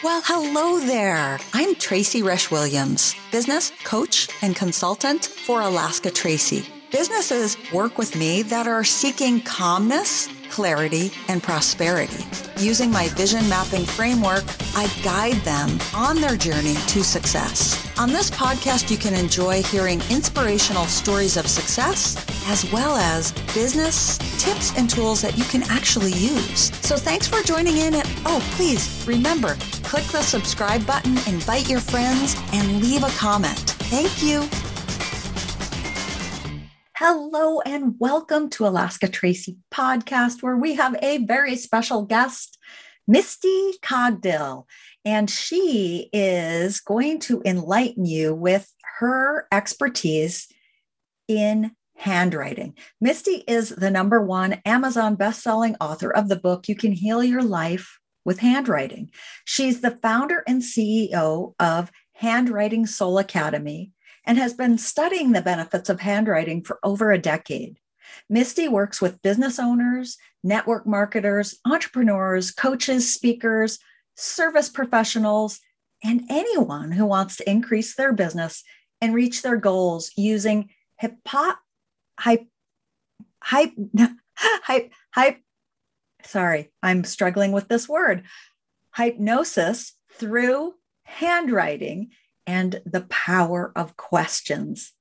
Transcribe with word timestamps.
Well, 0.00 0.22
hello 0.24 0.78
there. 0.78 1.40
I'm 1.52 1.74
Tracy 1.74 2.22
Resch 2.22 2.52
Williams, 2.52 3.16
business 3.32 3.72
coach 3.82 4.28
and 4.42 4.54
consultant 4.54 5.24
for 5.24 5.60
Alaska 5.60 6.12
Tracy. 6.12 6.68
Businesses 6.92 7.56
work 7.72 7.98
with 7.98 8.14
me 8.14 8.42
that 8.42 8.68
are 8.68 8.84
seeking 8.84 9.40
calmness, 9.40 10.28
clarity, 10.58 11.12
and 11.28 11.40
prosperity. 11.40 12.24
Using 12.58 12.90
my 12.90 13.06
vision 13.10 13.48
mapping 13.48 13.84
framework, 13.86 14.42
I 14.74 14.88
guide 15.04 15.40
them 15.44 15.78
on 15.94 16.20
their 16.20 16.36
journey 16.36 16.74
to 16.74 17.04
success. 17.04 17.78
On 17.96 18.08
this 18.08 18.28
podcast, 18.28 18.90
you 18.90 18.96
can 18.96 19.14
enjoy 19.14 19.62
hearing 19.62 20.00
inspirational 20.10 20.86
stories 20.86 21.36
of 21.36 21.46
success 21.46 22.16
as 22.48 22.68
well 22.72 22.96
as 22.96 23.30
business 23.54 24.18
tips 24.42 24.76
and 24.76 24.90
tools 24.90 25.22
that 25.22 25.38
you 25.38 25.44
can 25.44 25.62
actually 25.70 26.12
use. 26.14 26.72
So 26.84 26.96
thanks 26.96 27.28
for 27.28 27.40
joining 27.42 27.76
in. 27.76 27.94
And 27.94 28.08
oh, 28.26 28.40
please 28.56 29.04
remember, 29.06 29.54
click 29.84 30.06
the 30.06 30.22
subscribe 30.22 30.84
button, 30.84 31.18
invite 31.32 31.70
your 31.70 31.80
friends, 31.80 32.34
and 32.52 32.82
leave 32.82 33.04
a 33.04 33.10
comment. 33.10 33.60
Thank 33.94 34.24
you. 34.24 34.67
Hello 37.00 37.60
and 37.60 37.94
welcome 38.00 38.50
to 38.50 38.66
Alaska 38.66 39.06
Tracy 39.06 39.56
podcast, 39.72 40.42
where 40.42 40.56
we 40.56 40.74
have 40.74 40.96
a 41.00 41.18
very 41.18 41.54
special 41.54 42.04
guest, 42.04 42.58
Misty 43.06 43.74
Cogdill. 43.84 44.64
And 45.04 45.30
she 45.30 46.10
is 46.12 46.80
going 46.80 47.20
to 47.20 47.40
enlighten 47.44 48.04
you 48.04 48.34
with 48.34 48.74
her 48.98 49.46
expertise 49.52 50.48
in 51.28 51.70
handwriting. 51.94 52.74
Misty 53.00 53.44
is 53.46 53.68
the 53.68 53.92
number 53.92 54.20
one 54.20 54.60
Amazon 54.64 55.14
best-selling 55.14 55.76
author 55.80 56.12
of 56.12 56.28
the 56.28 56.34
book 56.34 56.66
You 56.66 56.74
Can 56.74 56.90
Heal 56.90 57.22
Your 57.22 57.44
Life 57.44 58.00
with 58.24 58.40
Handwriting. 58.40 59.12
She's 59.44 59.82
the 59.82 59.92
founder 59.92 60.42
and 60.48 60.62
CEO 60.62 61.54
of 61.60 61.92
Handwriting 62.14 62.86
Soul 62.86 63.18
Academy 63.18 63.92
and 64.28 64.36
has 64.36 64.52
been 64.52 64.76
studying 64.76 65.32
the 65.32 65.40
benefits 65.40 65.88
of 65.88 66.00
handwriting 66.00 66.62
for 66.62 66.78
over 66.82 67.10
a 67.10 67.18
decade. 67.18 67.78
Misty 68.28 68.68
works 68.68 69.00
with 69.00 69.22
business 69.22 69.58
owners, 69.58 70.18
network 70.44 70.86
marketers, 70.86 71.58
entrepreneurs, 71.64 72.50
coaches, 72.50 73.12
speakers, 73.12 73.78
service 74.16 74.68
professionals, 74.68 75.60
and 76.04 76.22
anyone 76.28 76.92
who 76.92 77.06
wants 77.06 77.36
to 77.36 77.50
increase 77.50 77.96
their 77.96 78.12
business 78.12 78.62
and 79.00 79.14
reach 79.14 79.40
their 79.40 79.56
goals 79.56 80.12
using 80.14 80.68
hypo, 81.00 81.54
hype, 82.20 82.46
hype, 83.42 83.72
hype, 84.36 84.92
hype. 85.14 85.40
Sorry, 86.24 86.70
I'm 86.82 87.02
struggling 87.04 87.52
with 87.52 87.68
this 87.68 87.88
word. 87.88 88.24
Hypnosis 88.94 89.94
through 90.12 90.74
handwriting 91.04 92.10
and 92.48 92.80
the 92.86 93.02
power 93.02 93.70
of 93.76 93.96
questions. 93.98 94.94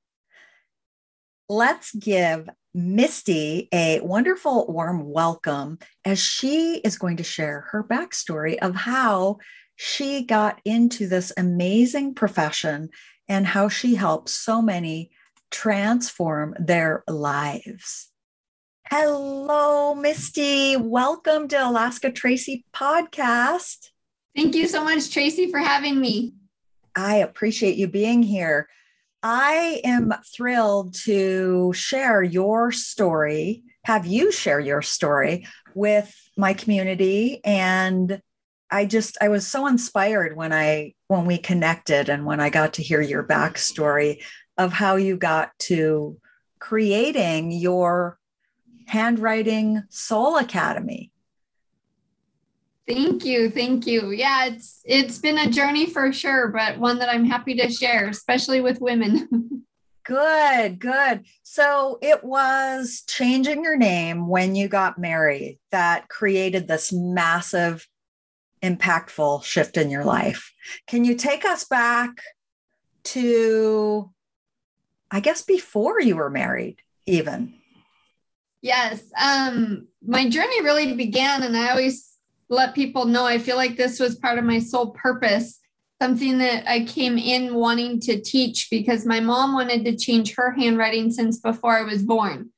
Let's 1.48 1.96
give 1.96 2.50
Misty 2.74 3.70
a 3.74 4.02
wonderful, 4.02 4.68
warm 4.68 5.10
welcome 5.10 5.80
as 6.04 6.20
she 6.20 6.76
is 6.84 6.98
going 6.98 7.18
to 7.18 7.24
share 7.24 7.62
her 7.72 7.86
backstory 7.86 8.58
of 8.58 8.76
how 8.76 9.38
she 9.78 10.26
got 10.26 10.60
into 10.66 11.08
this 11.08 11.32
amazing 11.38 12.16
profession 12.16 12.90
and 13.30 13.48
how 13.48 13.70
she 13.70 13.96
helps 13.96 14.34
so 14.34 14.62
many 14.62 15.10
transform 15.50 16.54
their 16.60 17.06
lives. 17.08 18.10
Hello, 18.90 19.96
Misty. 19.96 20.76
Welcome 20.76 21.48
to 21.48 21.56
Alaska 21.56 22.12
Tracy 22.12 22.66
podcast. 22.76 23.90
Thank 24.36 24.54
you 24.54 24.68
so 24.68 24.84
much, 24.84 25.10
Tracy, 25.12 25.50
for 25.50 25.60
having 25.60 26.00
me. 26.00 26.34
I 26.98 27.18
appreciate 27.18 27.78
you 27.78 27.88
being 27.88 28.24
here. 28.24 28.68
I 29.22 29.82
am 29.84 30.14
thrilled 30.34 30.96
to 31.04 31.72
share 31.74 32.24
your 32.24 32.72
story, 32.72 33.64
have 33.84 34.08
you 34.08 34.32
share 34.32 34.60
your 34.60 34.82
story 34.82 35.46
with 35.76 36.14
my 36.36 36.54
community 36.54 37.40
and 37.46 38.22
I 38.70 38.86
just 38.86 39.18
I 39.22 39.30
was 39.30 39.48
so 39.48 39.68
inspired 39.68 40.36
when 40.36 40.52
I 40.52 40.94
when 41.08 41.26
we 41.26 41.38
connected 41.38 42.10
and 42.10 42.26
when 42.26 42.40
I 42.40 42.50
got 42.50 42.74
to 42.74 42.84
hear 42.84 43.00
your 43.00 43.24
backstory 43.24 44.22
of 44.58 44.74
how 44.74 44.98
you 44.98 45.16
got 45.18 45.58
to 45.60 46.18
creating 46.60 47.52
your 47.52 48.20
handwriting 48.88 49.84
soul 49.90 50.38
academy 50.38 51.12
Thank 52.88 53.26
you. 53.26 53.50
Thank 53.50 53.86
you. 53.86 54.12
Yeah, 54.12 54.46
it's 54.46 54.82
it's 54.86 55.18
been 55.18 55.38
a 55.38 55.52
journey 55.52 55.88
for 55.88 56.14
sure, 56.14 56.48
but 56.48 56.78
one 56.78 57.00
that 57.00 57.10
I'm 57.10 57.26
happy 57.26 57.54
to 57.56 57.70
share, 57.70 58.08
especially 58.08 58.62
with 58.62 58.80
women. 58.80 59.66
good, 60.06 60.80
good. 60.80 61.26
So 61.44 62.00
it 62.02 62.24
was 62.24 63.04
changing 63.06 63.64
your 63.64 63.76
name 63.76 64.28
when 64.30 64.56
you 64.56 64.70
got 64.70 64.98
married 64.98 65.60
that 65.72 66.08
created 66.08 66.68
this 66.68 66.94
massive 66.94 67.86
impactful 68.64 69.44
shift 69.44 69.76
in 69.76 69.90
your 69.90 70.06
life. 70.06 70.54
Can 70.88 71.04
you 71.04 71.16
take 71.16 71.44
us 71.44 71.66
back 71.66 72.22
to 73.04 74.10
I 75.12 75.20
guess 75.20 75.42
before 75.42 76.02
you 76.02 76.16
were 76.16 76.30
married 76.30 76.78
even? 77.06 77.54
Yes. 78.62 79.04
Um 79.22 79.88
my 80.06 80.30
journey 80.30 80.62
really 80.62 80.94
began 80.94 81.44
and 81.44 81.56
I 81.58 81.70
always 81.72 82.07
let 82.50 82.76
people 82.76 83.06
know 83.06 83.26
I 83.26 83.38
feel 83.38 83.58
like 83.58 83.76
this 83.76 84.00
was 84.00 84.16
part 84.16 84.38
of 84.38 84.46
my 84.46 84.60
sole 84.60 84.92
purpose, 84.92 85.60
something 86.02 86.38
that 86.38 86.70
I 86.70 86.86
came 86.86 87.18
in 87.18 87.56
wanting 87.56 88.00
to 88.02 88.22
teach 88.22 88.70
because 88.70 89.06
my 89.06 89.20
mom 89.20 89.54
wanted 89.54 89.86
to 89.86 89.98
change 89.98 90.36
her 90.36 90.52
handwriting 90.52 91.12
since 91.12 91.40
before 91.40 91.78
I 91.78 91.84
was 91.84 92.04
born. 92.04 92.52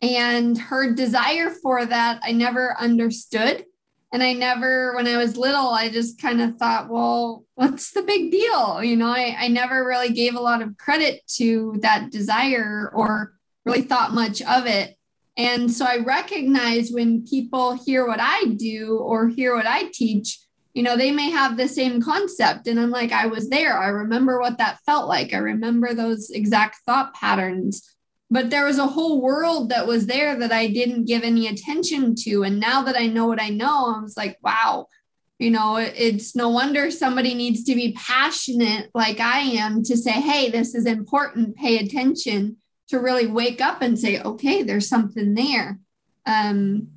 And 0.00 0.58
her 0.58 0.92
desire 0.92 1.50
for 1.50 1.86
that, 1.86 2.20
I 2.22 2.32
never 2.32 2.76
understood. 2.78 3.64
And 4.12 4.22
I 4.22 4.34
never, 4.34 4.94
when 4.94 5.06
I 5.06 5.16
was 5.16 5.38
little, 5.38 5.68
I 5.68 5.88
just 5.88 6.20
kind 6.20 6.42
of 6.42 6.56
thought, 6.56 6.90
well, 6.90 7.44
what's 7.54 7.92
the 7.92 8.02
big 8.02 8.30
deal? 8.30 8.84
You 8.84 8.96
know, 8.96 9.06
I, 9.06 9.36
I 9.38 9.48
never 9.48 9.86
really 9.86 10.12
gave 10.12 10.34
a 10.34 10.40
lot 10.40 10.60
of 10.60 10.76
credit 10.76 11.22
to 11.36 11.76
that 11.80 12.10
desire 12.10 12.90
or 12.94 13.32
really 13.64 13.82
thought 13.82 14.12
much 14.12 14.42
of 14.42 14.66
it. 14.66 14.98
And 15.36 15.70
so 15.70 15.86
I 15.86 15.98
recognize 15.98 16.90
when 16.90 17.24
people 17.24 17.72
hear 17.72 18.06
what 18.06 18.20
I 18.20 18.44
do 18.56 18.98
or 18.98 19.28
hear 19.28 19.56
what 19.56 19.66
I 19.66 19.84
teach, 19.92 20.38
you 20.74 20.82
know, 20.82 20.96
they 20.96 21.10
may 21.10 21.30
have 21.30 21.56
the 21.56 21.68
same 21.68 22.02
concept. 22.02 22.66
And 22.66 22.78
I'm 22.78 22.90
like, 22.90 23.12
I 23.12 23.26
was 23.26 23.48
there. 23.48 23.78
I 23.78 23.88
remember 23.88 24.40
what 24.40 24.58
that 24.58 24.80
felt 24.84 25.08
like. 25.08 25.32
I 25.32 25.38
remember 25.38 25.94
those 25.94 26.30
exact 26.30 26.78
thought 26.86 27.14
patterns. 27.14 27.88
But 28.30 28.48
there 28.48 28.64
was 28.64 28.78
a 28.78 28.86
whole 28.86 29.20
world 29.20 29.68
that 29.68 29.86
was 29.86 30.06
there 30.06 30.38
that 30.38 30.52
I 30.52 30.68
didn't 30.68 31.04
give 31.04 31.22
any 31.22 31.48
attention 31.48 32.14
to. 32.20 32.44
And 32.44 32.58
now 32.58 32.82
that 32.82 32.96
I 32.96 33.06
know 33.06 33.26
what 33.26 33.40
I 33.40 33.50
know, 33.50 33.94
I 33.94 34.00
was 34.00 34.16
like, 34.16 34.38
wow, 34.42 34.86
you 35.38 35.50
know, 35.50 35.76
it's 35.76 36.34
no 36.34 36.48
wonder 36.48 36.90
somebody 36.90 37.34
needs 37.34 37.64
to 37.64 37.74
be 37.74 37.92
passionate 37.92 38.90
like 38.94 39.20
I 39.20 39.40
am 39.40 39.82
to 39.84 39.96
say, 39.96 40.12
hey, 40.12 40.50
this 40.50 40.74
is 40.74 40.86
important, 40.86 41.56
pay 41.56 41.78
attention 41.78 42.56
to 42.92 43.00
really 43.00 43.26
wake 43.26 43.62
up 43.62 43.80
and 43.80 43.98
say, 43.98 44.20
okay, 44.20 44.62
there's 44.62 44.86
something 44.86 45.34
there. 45.34 45.78
Um, 46.26 46.88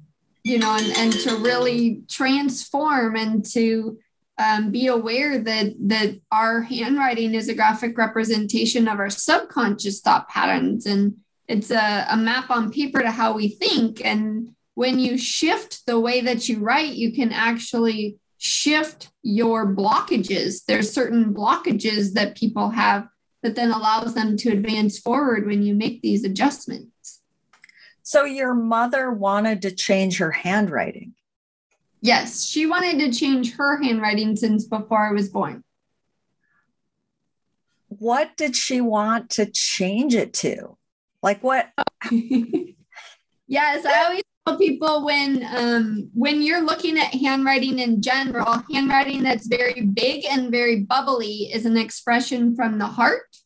you 0.44 0.60
know, 0.60 0.76
and, 0.76 0.92
and 0.98 1.14
to 1.22 1.38
really 1.38 2.04
transform 2.10 3.16
and 3.16 3.46
to 3.54 3.98
um, 4.38 4.72
be 4.72 4.88
aware 4.88 5.40
that 5.40 5.74
that 5.88 6.20
our 6.34 6.62
handwriting 6.62 7.34
is 7.34 7.48
a 7.48 7.56
graphic 7.56 7.98
representation 7.98 8.90
of 8.90 9.00
our 9.00 9.10
subconscious 9.10 10.02
thought 10.02 10.28
patterns. 10.28 10.86
And 10.86 11.16
it's 11.48 11.72
a, 11.72 12.06
a 12.10 12.18
map 12.18 12.50
on 12.50 12.74
paper 12.74 13.00
to 13.00 13.10
how 13.10 13.34
we 13.34 13.48
think. 13.48 14.04
And 14.04 14.50
when 14.74 15.00
you 15.00 15.18
shift 15.18 15.86
the 15.86 15.98
way 15.98 16.20
that 16.20 16.50
you 16.50 16.60
write 16.60 16.96
you 16.96 17.14
can 17.14 17.32
actually 17.32 18.18
shift 18.38 19.12
your 19.24 19.66
blockages. 19.66 20.66
There's 20.66 20.92
certain 20.92 21.34
blockages 21.34 22.14
that 22.14 22.36
people 22.36 22.70
have 22.72 23.08
that 23.46 23.56
then 23.56 23.70
allows 23.70 24.16
them 24.16 24.36
to 24.36 24.50
advance 24.50 24.98
forward 24.98 25.46
when 25.46 25.62
you 25.62 25.76
make 25.76 26.02
these 26.02 26.24
adjustments. 26.24 27.22
So, 28.02 28.24
your 28.26 28.56
mother 28.56 29.12
wanted 29.12 29.62
to 29.62 29.72
change 29.72 30.18
her 30.18 30.32
handwriting? 30.32 31.14
Yes, 32.02 32.46
she 32.48 32.66
wanted 32.66 32.98
to 33.00 33.12
change 33.12 33.56
her 33.56 33.82
handwriting 33.82 34.36
since 34.36 34.66
before 34.66 35.08
I 35.08 35.12
was 35.12 35.30
born. 35.30 35.64
What 37.88 38.36
did 38.36 38.56
she 38.56 38.82
want 38.82 39.30
to 39.32 39.46
change 39.46 40.16
it 40.16 40.34
to? 40.34 40.76
Like 41.22 41.44
what? 41.44 41.70
yes, 42.12 43.86
I 43.86 44.04
always 44.06 44.24
tell 44.46 44.58
people 44.58 45.06
when 45.06 45.46
um, 45.56 46.10
when 46.14 46.42
you're 46.42 46.64
looking 46.64 46.98
at 46.98 47.14
handwriting 47.14 47.80
in 47.80 48.02
general, 48.02 48.64
handwriting 48.72 49.24
that's 49.24 49.48
very 49.48 49.82
big 49.82 50.26
and 50.30 50.52
very 50.52 50.82
bubbly 50.82 51.50
is 51.54 51.66
an 51.66 51.78
expression 51.78 52.56
from 52.56 52.78
the 52.78 52.86
heart. 52.86 53.38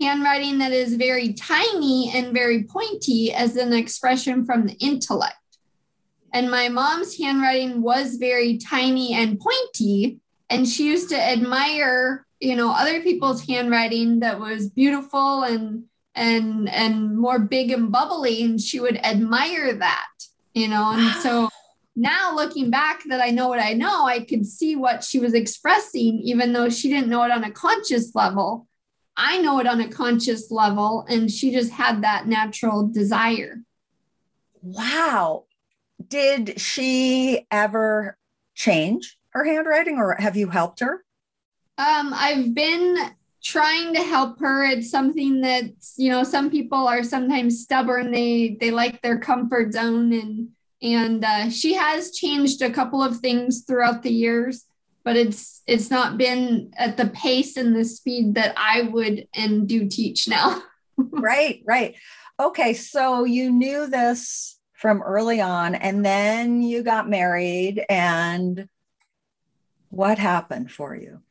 Handwriting 0.00 0.58
that 0.58 0.72
is 0.72 0.96
very 0.96 1.32
tiny 1.32 2.12
and 2.14 2.34
very 2.34 2.64
pointy 2.64 3.30
is 3.30 3.56
an 3.56 3.72
expression 3.72 4.44
from 4.44 4.66
the 4.66 4.74
intellect. 4.74 5.34
And 6.32 6.50
my 6.50 6.68
mom's 6.68 7.16
handwriting 7.18 7.80
was 7.80 8.16
very 8.16 8.58
tiny 8.58 9.14
and 9.14 9.40
pointy, 9.40 10.18
and 10.50 10.68
she 10.68 10.86
used 10.86 11.08
to 11.10 11.20
admire 11.20 12.26
you 12.40 12.56
know 12.56 12.70
other 12.70 13.00
people's 13.00 13.46
handwriting 13.46 14.20
that 14.20 14.38
was 14.38 14.68
beautiful 14.70 15.44
and 15.44 15.84
and 16.14 16.68
and 16.68 17.16
more 17.16 17.38
big 17.38 17.70
and 17.70 17.92
bubbly 17.92 18.42
and 18.42 18.60
she 18.60 18.80
would 18.80 18.96
admire 18.98 19.74
that 19.74 20.08
you 20.56 20.68
know? 20.68 20.92
And 20.92 21.14
so 21.22 21.48
now 21.94 22.34
looking 22.34 22.70
back 22.70 23.02
that 23.08 23.22
i 23.22 23.30
know 23.30 23.48
what 23.48 23.58
i 23.58 23.72
know 23.72 24.04
i 24.04 24.20
could 24.20 24.44
see 24.44 24.76
what 24.76 25.02
she 25.02 25.18
was 25.18 25.32
expressing 25.32 26.20
even 26.22 26.52
though 26.52 26.68
she 26.68 26.90
didn't 26.90 27.08
know 27.08 27.22
it 27.22 27.30
on 27.30 27.42
a 27.42 27.50
conscious 27.50 28.14
level. 28.14 28.68
I 29.16 29.38
know 29.38 29.58
it 29.60 29.66
on 29.66 29.80
a 29.80 29.88
conscious 29.88 30.50
level 30.50 31.06
and 31.08 31.30
she 31.30 31.50
just 31.50 31.72
had 31.72 32.02
that 32.02 32.26
natural 32.26 32.86
desire. 32.86 33.62
Wow. 34.60 35.44
Did 36.06 36.60
she 36.60 37.46
ever 37.50 38.18
change 38.54 39.16
her 39.30 39.42
handwriting 39.44 39.96
or 39.96 40.16
have 40.18 40.36
you 40.36 40.48
helped 40.48 40.80
her? 40.80 41.02
Um, 41.78 42.12
I've 42.14 42.54
been 42.54 42.98
trying 43.46 43.94
to 43.94 44.02
help 44.02 44.40
her. 44.40 44.64
It's 44.64 44.90
something 44.90 45.40
that, 45.42 45.64
you 45.96 46.10
know, 46.10 46.24
some 46.24 46.50
people 46.50 46.88
are 46.88 47.04
sometimes 47.04 47.60
stubborn. 47.60 48.10
They 48.10 48.56
they 48.60 48.70
like 48.70 49.02
their 49.02 49.18
comfort 49.18 49.72
zone 49.72 50.12
and 50.12 50.48
and 50.82 51.24
uh, 51.24 51.50
she 51.50 51.74
has 51.74 52.10
changed 52.10 52.60
a 52.60 52.70
couple 52.70 53.02
of 53.02 53.18
things 53.18 53.62
throughout 53.62 54.02
the 54.02 54.12
years, 54.12 54.64
but 55.04 55.16
it's 55.16 55.62
it's 55.66 55.90
not 55.90 56.18
been 56.18 56.72
at 56.76 56.96
the 56.96 57.06
pace 57.08 57.56
and 57.56 57.74
the 57.74 57.84
speed 57.84 58.34
that 58.34 58.52
I 58.56 58.82
would 58.82 59.28
and 59.34 59.68
do 59.68 59.88
teach 59.88 60.28
now. 60.28 60.62
right, 60.96 61.62
right. 61.64 61.94
Okay, 62.40 62.74
so 62.74 63.24
you 63.24 63.50
knew 63.50 63.86
this 63.86 64.58
from 64.74 65.02
early 65.02 65.40
on 65.40 65.74
and 65.74 66.04
then 66.04 66.62
you 66.62 66.82
got 66.82 67.08
married 67.08 67.82
and 67.88 68.68
what 69.88 70.18
happened 70.18 70.70
for 70.70 70.94
you? 70.94 71.22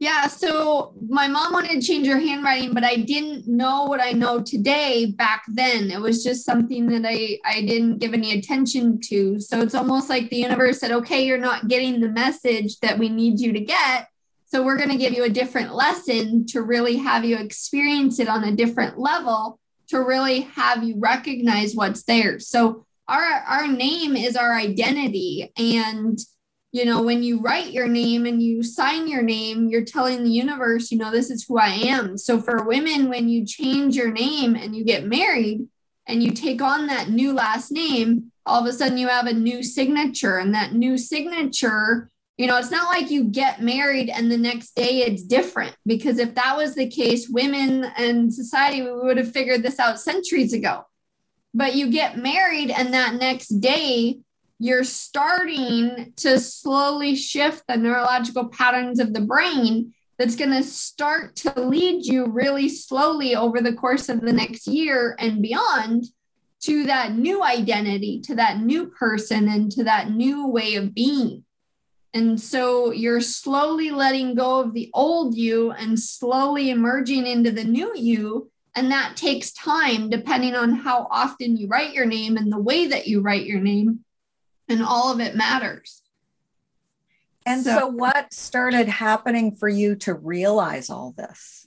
Yeah, 0.00 0.28
so 0.28 0.94
my 1.08 1.28
mom 1.28 1.52
wanted 1.52 1.72
to 1.72 1.86
change 1.86 2.08
her 2.08 2.18
handwriting, 2.18 2.72
but 2.72 2.84
I 2.84 2.96
didn't 2.96 3.46
know 3.46 3.84
what 3.84 4.00
I 4.00 4.12
know 4.12 4.40
today 4.40 5.12
back 5.14 5.44
then. 5.46 5.90
It 5.90 6.00
was 6.00 6.24
just 6.24 6.46
something 6.46 6.86
that 6.86 7.04
I, 7.06 7.38
I 7.44 7.60
didn't 7.60 7.98
give 7.98 8.14
any 8.14 8.38
attention 8.38 8.98
to. 9.02 9.38
So 9.38 9.60
it's 9.60 9.74
almost 9.74 10.08
like 10.08 10.30
the 10.30 10.38
universe 10.38 10.80
said, 10.80 10.90
okay, 10.90 11.26
you're 11.26 11.36
not 11.36 11.68
getting 11.68 12.00
the 12.00 12.08
message 12.08 12.80
that 12.80 12.98
we 12.98 13.10
need 13.10 13.40
you 13.40 13.52
to 13.52 13.60
get. 13.60 14.08
So 14.46 14.64
we're 14.64 14.78
going 14.78 14.88
to 14.88 14.96
give 14.96 15.12
you 15.12 15.24
a 15.24 15.28
different 15.28 15.74
lesson 15.74 16.46
to 16.46 16.62
really 16.62 16.96
have 16.96 17.26
you 17.26 17.36
experience 17.36 18.18
it 18.18 18.28
on 18.28 18.44
a 18.44 18.56
different 18.56 18.98
level 18.98 19.60
to 19.88 19.98
really 20.02 20.40
have 20.54 20.82
you 20.82 20.94
recognize 20.98 21.74
what's 21.74 22.04
there. 22.04 22.38
So 22.38 22.86
our 23.06 23.22
our 23.22 23.68
name 23.68 24.16
is 24.16 24.34
our 24.34 24.56
identity 24.56 25.52
and 25.58 26.18
you 26.72 26.84
know, 26.84 27.02
when 27.02 27.22
you 27.22 27.40
write 27.40 27.72
your 27.72 27.88
name 27.88 28.26
and 28.26 28.40
you 28.42 28.62
sign 28.62 29.08
your 29.08 29.22
name, 29.22 29.68
you're 29.68 29.84
telling 29.84 30.22
the 30.22 30.30
universe, 30.30 30.92
you 30.92 30.98
know, 30.98 31.10
this 31.10 31.30
is 31.30 31.44
who 31.44 31.58
I 31.58 31.70
am. 31.70 32.16
So 32.16 32.40
for 32.40 32.64
women, 32.64 33.08
when 33.08 33.28
you 33.28 33.44
change 33.44 33.96
your 33.96 34.12
name 34.12 34.54
and 34.54 34.76
you 34.76 34.84
get 34.84 35.04
married 35.04 35.66
and 36.06 36.22
you 36.22 36.30
take 36.30 36.62
on 36.62 36.86
that 36.86 37.10
new 37.10 37.32
last 37.32 37.72
name, 37.72 38.30
all 38.46 38.60
of 38.60 38.66
a 38.66 38.72
sudden 38.72 38.98
you 38.98 39.08
have 39.08 39.26
a 39.26 39.32
new 39.32 39.64
signature. 39.64 40.38
And 40.38 40.54
that 40.54 40.72
new 40.72 40.96
signature, 40.96 42.08
you 42.36 42.46
know, 42.46 42.56
it's 42.56 42.70
not 42.70 42.88
like 42.88 43.10
you 43.10 43.24
get 43.24 43.60
married 43.60 44.08
and 44.08 44.30
the 44.30 44.38
next 44.38 44.76
day 44.76 45.02
it's 45.02 45.24
different. 45.24 45.74
Because 45.86 46.18
if 46.18 46.36
that 46.36 46.56
was 46.56 46.76
the 46.76 46.88
case, 46.88 47.28
women 47.28 47.84
and 47.96 48.32
society 48.32 48.82
would 48.82 49.16
have 49.16 49.32
figured 49.32 49.64
this 49.64 49.80
out 49.80 50.00
centuries 50.00 50.52
ago. 50.52 50.86
But 51.52 51.74
you 51.74 51.90
get 51.90 52.16
married 52.16 52.70
and 52.70 52.94
that 52.94 53.14
next 53.14 53.48
day, 53.60 54.20
you're 54.60 54.84
starting 54.84 56.12
to 56.16 56.38
slowly 56.38 57.16
shift 57.16 57.64
the 57.66 57.78
neurological 57.78 58.46
patterns 58.48 59.00
of 59.00 59.14
the 59.14 59.20
brain 59.22 59.94
that's 60.18 60.36
going 60.36 60.50
to 60.50 60.62
start 60.62 61.34
to 61.34 61.60
lead 61.62 62.04
you 62.04 62.26
really 62.26 62.68
slowly 62.68 63.34
over 63.34 63.62
the 63.62 63.72
course 63.72 64.10
of 64.10 64.20
the 64.20 64.34
next 64.34 64.66
year 64.66 65.16
and 65.18 65.40
beyond 65.40 66.04
to 66.60 66.84
that 66.84 67.14
new 67.14 67.42
identity, 67.42 68.20
to 68.20 68.34
that 68.34 68.60
new 68.60 68.88
person, 68.88 69.48
and 69.48 69.72
to 69.72 69.82
that 69.84 70.10
new 70.10 70.46
way 70.46 70.74
of 70.74 70.94
being. 70.94 71.42
And 72.12 72.38
so 72.38 72.92
you're 72.92 73.22
slowly 73.22 73.90
letting 73.90 74.34
go 74.34 74.60
of 74.60 74.74
the 74.74 74.90
old 74.92 75.34
you 75.34 75.70
and 75.70 75.98
slowly 75.98 76.68
emerging 76.68 77.26
into 77.26 77.50
the 77.50 77.64
new 77.64 77.96
you. 77.96 78.50
And 78.76 78.90
that 78.90 79.16
takes 79.16 79.52
time, 79.52 80.10
depending 80.10 80.54
on 80.54 80.74
how 80.74 81.08
often 81.10 81.56
you 81.56 81.66
write 81.66 81.94
your 81.94 82.04
name 82.04 82.36
and 82.36 82.52
the 82.52 82.60
way 82.60 82.86
that 82.88 83.06
you 83.06 83.22
write 83.22 83.46
your 83.46 83.60
name 83.60 84.04
and 84.70 84.82
all 84.82 85.12
of 85.12 85.20
it 85.20 85.34
matters. 85.36 86.02
And 87.46 87.62
so, 87.62 87.78
so, 87.78 87.86
what 87.88 88.32
started 88.32 88.86
happening 88.88 89.54
for 89.54 89.68
you 89.68 89.96
to 89.96 90.14
realize 90.14 90.90
all 90.90 91.14
this? 91.16 91.66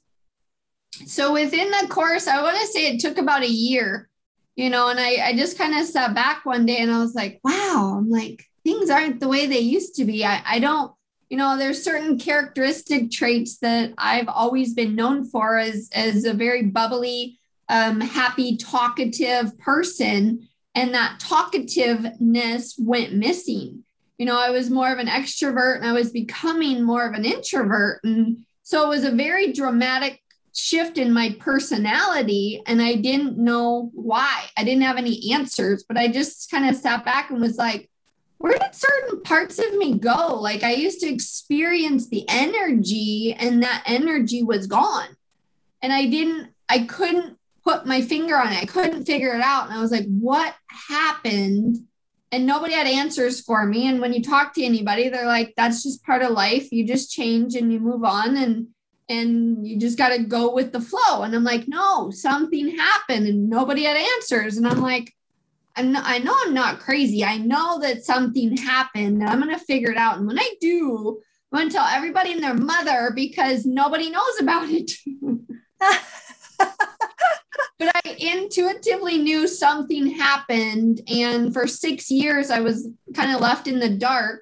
So, 1.05 1.33
within 1.33 1.71
the 1.71 1.87
course, 1.89 2.27
I 2.27 2.41
want 2.41 2.57
to 2.57 2.67
say 2.67 2.87
it 2.87 2.99
took 2.99 3.17
about 3.17 3.43
a 3.43 3.49
year, 3.49 4.09
you 4.55 4.69
know, 4.69 4.89
and 4.89 4.99
I, 4.99 5.29
I 5.29 5.35
just 5.35 5.57
kind 5.57 5.77
of 5.77 5.85
sat 5.85 6.13
back 6.13 6.45
one 6.45 6.65
day 6.65 6.77
and 6.77 6.91
I 6.91 6.99
was 6.99 7.15
like, 7.15 7.39
wow, 7.43 7.95
I'm 7.97 8.09
like, 8.09 8.45
things 8.63 8.89
aren't 8.89 9.19
the 9.19 9.27
way 9.27 9.47
they 9.47 9.59
used 9.59 9.95
to 9.95 10.05
be. 10.05 10.23
I, 10.23 10.43
I 10.45 10.59
don't, 10.59 10.93
you 11.29 11.37
know, 11.37 11.57
there's 11.57 11.83
certain 11.83 12.19
characteristic 12.19 13.09
traits 13.09 13.57
that 13.57 13.93
I've 13.97 14.27
always 14.27 14.75
been 14.75 14.95
known 14.95 15.25
for 15.25 15.57
as, 15.57 15.89
as 15.93 16.25
a 16.25 16.33
very 16.33 16.63
bubbly, 16.63 17.39
um, 17.69 17.99
happy, 17.99 18.57
talkative 18.57 19.57
person 19.57 20.47
and 20.75 20.93
that 20.93 21.19
talkativeness 21.19 22.73
went 22.79 23.13
missing. 23.13 23.83
You 24.17 24.25
know, 24.25 24.39
I 24.39 24.49
was 24.49 24.69
more 24.69 24.91
of 24.91 24.99
an 24.99 25.07
extrovert 25.07 25.77
and 25.77 25.85
I 25.85 25.93
was 25.93 26.11
becoming 26.11 26.83
more 26.83 27.05
of 27.05 27.13
an 27.13 27.25
introvert. 27.25 27.99
And 28.03 28.45
so 28.63 28.85
it 28.85 28.89
was 28.89 29.03
a 29.03 29.11
very 29.11 29.53
dramatic 29.53 30.21
shift 30.55 30.97
in 30.97 31.11
my 31.11 31.35
personality. 31.39 32.61
And 32.65 32.81
I 32.81 32.95
didn't 32.95 33.37
know 33.37 33.91
why. 33.93 34.45
I 34.55 34.63
didn't 34.63 34.83
have 34.83 34.97
any 34.97 35.33
answers, 35.33 35.83
but 35.83 35.97
I 35.97 36.07
just 36.07 36.49
kind 36.51 36.69
of 36.69 36.75
sat 36.75 37.03
back 37.05 37.29
and 37.29 37.41
was 37.41 37.57
like, 37.57 37.89
where 38.37 38.57
did 38.57 38.75
certain 38.75 39.21
parts 39.21 39.57
of 39.57 39.73
me 39.75 39.97
go? 39.97 40.35
Like 40.39 40.63
I 40.63 40.73
used 40.73 40.99
to 40.99 41.07
experience 41.07 42.09
the 42.09 42.25
energy 42.27 43.35
and 43.39 43.63
that 43.63 43.83
energy 43.85 44.43
was 44.43 44.67
gone. 44.67 45.15
And 45.81 45.93
I 45.93 46.07
didn't, 46.07 46.49
I 46.69 46.79
couldn't 46.79 47.37
put 47.63 47.85
my 47.85 48.01
finger 48.01 48.37
on 48.37 48.51
it. 48.51 48.61
I 48.61 48.65
couldn't 48.65 49.05
figure 49.05 49.33
it 49.33 49.41
out. 49.41 49.65
And 49.67 49.77
I 49.77 49.81
was 49.81 49.91
like, 49.91 50.05
what 50.07 50.53
happened? 50.67 51.77
And 52.31 52.45
nobody 52.45 52.73
had 52.73 52.87
answers 52.87 53.41
for 53.41 53.65
me. 53.65 53.87
And 53.87 54.01
when 54.01 54.13
you 54.13 54.21
talk 54.21 54.53
to 54.55 54.63
anybody, 54.63 55.09
they're 55.09 55.25
like, 55.25 55.53
that's 55.55 55.83
just 55.83 56.03
part 56.03 56.23
of 56.23 56.31
life. 56.31 56.71
You 56.71 56.85
just 56.85 57.11
change 57.11 57.55
and 57.55 57.71
you 57.71 57.79
move 57.79 58.03
on 58.03 58.37
and 58.37 58.67
and 59.09 59.67
you 59.67 59.77
just 59.77 59.97
got 59.97 60.09
to 60.09 60.23
go 60.23 60.53
with 60.53 60.71
the 60.71 60.79
flow. 60.79 61.23
And 61.23 61.35
I'm 61.35 61.43
like, 61.43 61.67
no, 61.67 62.09
something 62.09 62.77
happened 62.77 63.27
and 63.27 63.49
nobody 63.49 63.83
had 63.83 63.97
answers. 63.97 64.55
And 64.55 64.65
I'm 64.65 64.79
like, 64.79 65.13
I'm 65.75 65.91
not, 65.91 66.03
I 66.05 66.19
know 66.19 66.33
I'm 66.45 66.53
not 66.53 66.79
crazy. 66.79 67.23
I 67.23 67.37
know 67.37 67.79
that 67.81 68.05
something 68.05 68.55
happened 68.55 69.21
and 69.21 69.29
I'm 69.29 69.41
going 69.41 69.53
to 69.53 69.63
figure 69.65 69.91
it 69.91 69.97
out. 69.97 70.17
And 70.17 70.25
when 70.25 70.39
I 70.39 70.49
do, 70.61 71.21
I'm 71.51 71.59
going 71.59 71.69
to 71.69 71.75
tell 71.75 71.85
everybody 71.85 72.31
and 72.31 72.41
their 72.41 72.53
mother 72.53 73.11
because 73.13 73.65
nobody 73.65 74.09
knows 74.09 74.39
about 74.39 74.69
it. 74.69 74.91
but 77.79 77.91
I 77.95 78.15
intuitively 78.19 79.17
knew 79.17 79.47
something 79.47 80.07
happened. 80.07 81.01
And 81.07 81.53
for 81.53 81.67
six 81.67 82.09
years, 82.09 82.49
I 82.49 82.59
was 82.59 82.87
kind 83.13 83.33
of 83.33 83.41
left 83.41 83.67
in 83.67 83.79
the 83.79 83.89
dark 83.89 84.41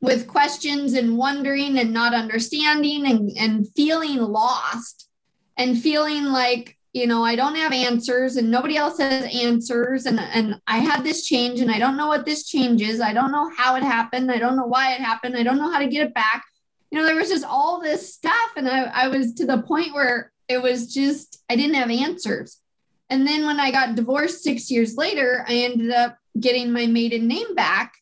with 0.00 0.28
questions 0.28 0.94
and 0.94 1.16
wondering 1.16 1.78
and 1.78 1.92
not 1.92 2.14
understanding 2.14 3.06
and, 3.06 3.30
and 3.36 3.66
feeling 3.74 4.18
lost 4.18 5.08
and 5.56 5.80
feeling 5.80 6.24
like, 6.24 6.76
you 6.92 7.06
know, 7.06 7.24
I 7.24 7.36
don't 7.36 7.56
have 7.56 7.72
answers 7.72 8.36
and 8.36 8.50
nobody 8.50 8.76
else 8.76 8.98
has 8.98 9.34
answers. 9.34 10.06
And, 10.06 10.20
and 10.20 10.60
I 10.66 10.78
had 10.78 11.02
this 11.02 11.26
change 11.26 11.60
and 11.60 11.70
I 11.70 11.78
don't 11.78 11.96
know 11.96 12.08
what 12.08 12.24
this 12.24 12.46
change 12.46 12.82
is. 12.82 13.00
I 13.00 13.12
don't 13.12 13.32
know 13.32 13.50
how 13.56 13.76
it 13.76 13.82
happened. 13.82 14.30
I 14.30 14.38
don't 14.38 14.56
know 14.56 14.66
why 14.66 14.92
it 14.94 15.00
happened. 15.00 15.36
I 15.36 15.42
don't 15.42 15.58
know 15.58 15.70
how 15.70 15.78
to 15.78 15.88
get 15.88 16.06
it 16.06 16.14
back. 16.14 16.44
You 16.90 16.98
know, 16.98 17.04
there 17.04 17.16
was 17.16 17.28
just 17.28 17.44
all 17.44 17.80
this 17.80 18.14
stuff. 18.14 18.50
And 18.56 18.68
I, 18.68 18.84
I 18.84 19.08
was 19.08 19.34
to 19.34 19.46
the 19.46 19.62
point 19.62 19.92
where 19.92 20.32
it 20.48 20.62
was 20.62 20.92
just, 20.92 21.42
I 21.50 21.56
didn't 21.56 21.74
have 21.74 21.90
answers. 21.90 22.60
And 23.08 23.26
then 23.26 23.46
when 23.46 23.60
I 23.60 23.70
got 23.70 23.94
divorced 23.94 24.42
six 24.42 24.70
years 24.70 24.96
later, 24.96 25.44
I 25.48 25.54
ended 25.54 25.92
up 25.92 26.18
getting 26.38 26.72
my 26.72 26.86
maiden 26.86 27.28
name 27.28 27.54
back. 27.54 27.94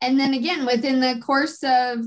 And 0.00 0.18
then 0.18 0.34
again, 0.34 0.66
within 0.66 1.00
the 1.00 1.20
course 1.24 1.62
of, 1.62 2.06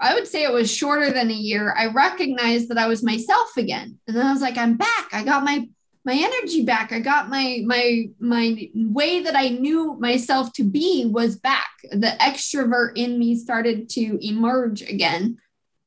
I 0.00 0.14
would 0.14 0.26
say 0.26 0.42
it 0.42 0.52
was 0.52 0.74
shorter 0.74 1.10
than 1.10 1.30
a 1.30 1.34
year, 1.34 1.74
I 1.76 1.86
recognized 1.86 2.70
that 2.70 2.78
I 2.78 2.88
was 2.88 3.02
myself 3.02 3.56
again. 3.58 3.98
And 4.08 4.16
then 4.16 4.26
I 4.26 4.32
was 4.32 4.40
like, 4.40 4.56
I'm 4.56 4.76
back. 4.76 5.08
I 5.12 5.22
got 5.22 5.44
my 5.44 5.68
my 6.02 6.14
energy 6.14 6.64
back. 6.64 6.92
I 6.92 7.00
got 7.00 7.28
my 7.28 7.62
my 7.66 8.08
my 8.18 8.70
way 8.74 9.22
that 9.22 9.36
I 9.36 9.48
knew 9.48 9.98
myself 10.00 10.52
to 10.54 10.64
be 10.64 11.04
was 11.06 11.36
back. 11.36 11.68
The 11.90 12.16
extrovert 12.20 12.92
in 12.96 13.18
me 13.18 13.36
started 13.36 13.90
to 13.90 14.18
emerge 14.26 14.80
again. 14.80 15.38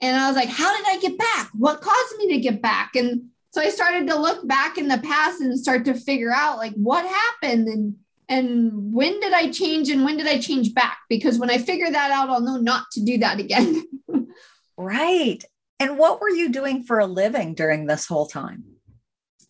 And 0.03 0.17
I 0.17 0.27
was 0.27 0.35
like, 0.35 0.49
how 0.49 0.75
did 0.75 0.85
I 0.85 0.99
get 0.99 1.17
back? 1.17 1.49
What 1.53 1.81
caused 1.81 2.17
me 2.17 2.27
to 2.33 2.41
get 2.41 2.61
back? 2.61 2.95
And 2.95 3.29
so 3.51 3.61
I 3.61 3.69
started 3.69 4.05
to 4.07 4.19
look 4.19 4.45
back 4.45 4.77
in 4.77 4.89
the 4.89 4.97
past 4.97 5.39
and 5.39 5.57
start 5.57 5.85
to 5.85 5.93
figure 5.93 6.33
out 6.33 6.57
like 6.57 6.73
what 6.73 7.05
happened 7.05 7.67
and 7.67 7.95
and 8.29 8.93
when 8.93 9.19
did 9.19 9.33
I 9.33 9.51
change 9.51 9.89
and 9.89 10.05
when 10.05 10.17
did 10.17 10.27
I 10.27 10.39
change 10.39 10.73
back? 10.73 10.99
Because 11.09 11.37
when 11.37 11.49
I 11.49 11.57
figure 11.57 11.89
that 11.89 12.11
out, 12.11 12.29
I'll 12.29 12.41
know 12.41 12.57
not 12.57 12.85
to 12.93 13.01
do 13.03 13.17
that 13.19 13.39
again. 13.39 13.83
Right. 14.77 15.43
And 15.79 15.97
what 15.97 16.19
were 16.19 16.29
you 16.29 16.51
doing 16.51 16.83
for 16.83 16.99
a 16.99 17.05
living 17.05 17.53
during 17.53 17.85
this 17.85 18.07
whole 18.07 18.25
time? 18.25 18.63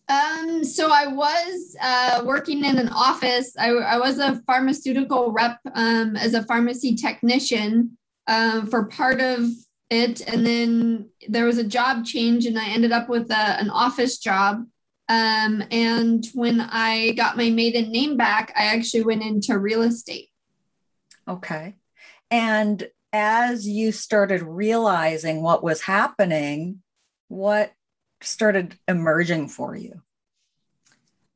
Um, 0.08 0.64
so 0.64 0.90
I 0.92 1.06
was 1.06 1.76
uh, 1.80 2.22
working 2.24 2.64
in 2.64 2.78
an 2.78 2.90
office. 2.90 3.54
I, 3.58 3.70
I 3.70 3.98
was 3.98 4.18
a 4.18 4.42
pharmaceutical 4.46 5.32
rep 5.32 5.58
um, 5.74 6.14
as 6.16 6.34
a 6.34 6.42
pharmacy 6.42 6.94
technician 6.94 7.96
um, 8.26 8.66
for 8.66 8.84
part 8.84 9.20
of 9.20 9.48
it, 9.90 10.20
and 10.22 10.46
then 10.46 11.10
there 11.28 11.44
was 11.44 11.58
a 11.58 11.64
job 11.64 12.04
change, 12.04 12.46
and 12.46 12.58
I 12.58 12.68
ended 12.68 12.92
up 12.92 13.08
with 13.08 13.30
a, 13.30 13.60
an 13.60 13.70
office 13.70 14.18
job. 14.18 14.64
Um, 15.08 15.62
and 15.70 16.26
when 16.32 16.60
I 16.60 17.12
got 17.12 17.36
my 17.36 17.50
maiden 17.50 17.92
name 17.92 18.16
back, 18.16 18.52
I 18.56 18.64
actually 18.64 19.04
went 19.04 19.22
into 19.22 19.58
real 19.58 19.82
estate. 19.82 20.30
Okay. 21.28 21.74
And 22.30 22.88
as 23.12 23.68
you 23.68 23.92
started 23.92 24.42
realizing 24.42 25.42
what 25.42 25.62
was 25.62 25.82
happening, 25.82 26.82
what 27.28 27.72
started 28.22 28.76
emerging 28.88 29.48
for 29.48 29.76
you? 29.76 30.00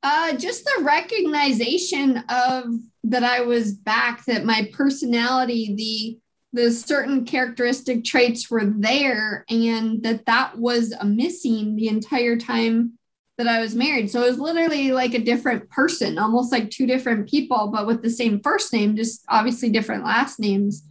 Uh, 0.02 0.32
just 0.36 0.64
the 0.64 0.82
recognition 0.82 2.24
of 2.28 2.64
that 3.04 3.24
I 3.24 3.40
was 3.42 3.74
back, 3.74 4.24
that 4.26 4.44
my 4.44 4.70
personality, 4.72 5.74
the 5.74 6.18
the 6.52 6.70
certain 6.70 7.24
characteristic 7.24 8.04
traits 8.04 8.50
were 8.50 8.64
there, 8.64 9.44
and 9.48 10.02
that 10.02 10.26
that 10.26 10.58
was 10.58 10.92
a 10.92 11.04
missing 11.04 11.76
the 11.76 11.88
entire 11.88 12.36
time 12.36 12.98
that 13.36 13.46
I 13.46 13.60
was 13.60 13.74
married. 13.74 14.10
So 14.10 14.22
it 14.22 14.30
was 14.30 14.40
literally 14.40 14.90
like 14.90 15.14
a 15.14 15.20
different 15.20 15.70
person, 15.70 16.18
almost 16.18 16.50
like 16.50 16.70
two 16.70 16.86
different 16.86 17.28
people, 17.28 17.70
but 17.72 17.86
with 17.86 18.02
the 18.02 18.10
same 18.10 18.40
first 18.40 18.72
name, 18.72 18.96
just 18.96 19.24
obviously 19.28 19.70
different 19.70 20.04
last 20.04 20.40
names. 20.40 20.84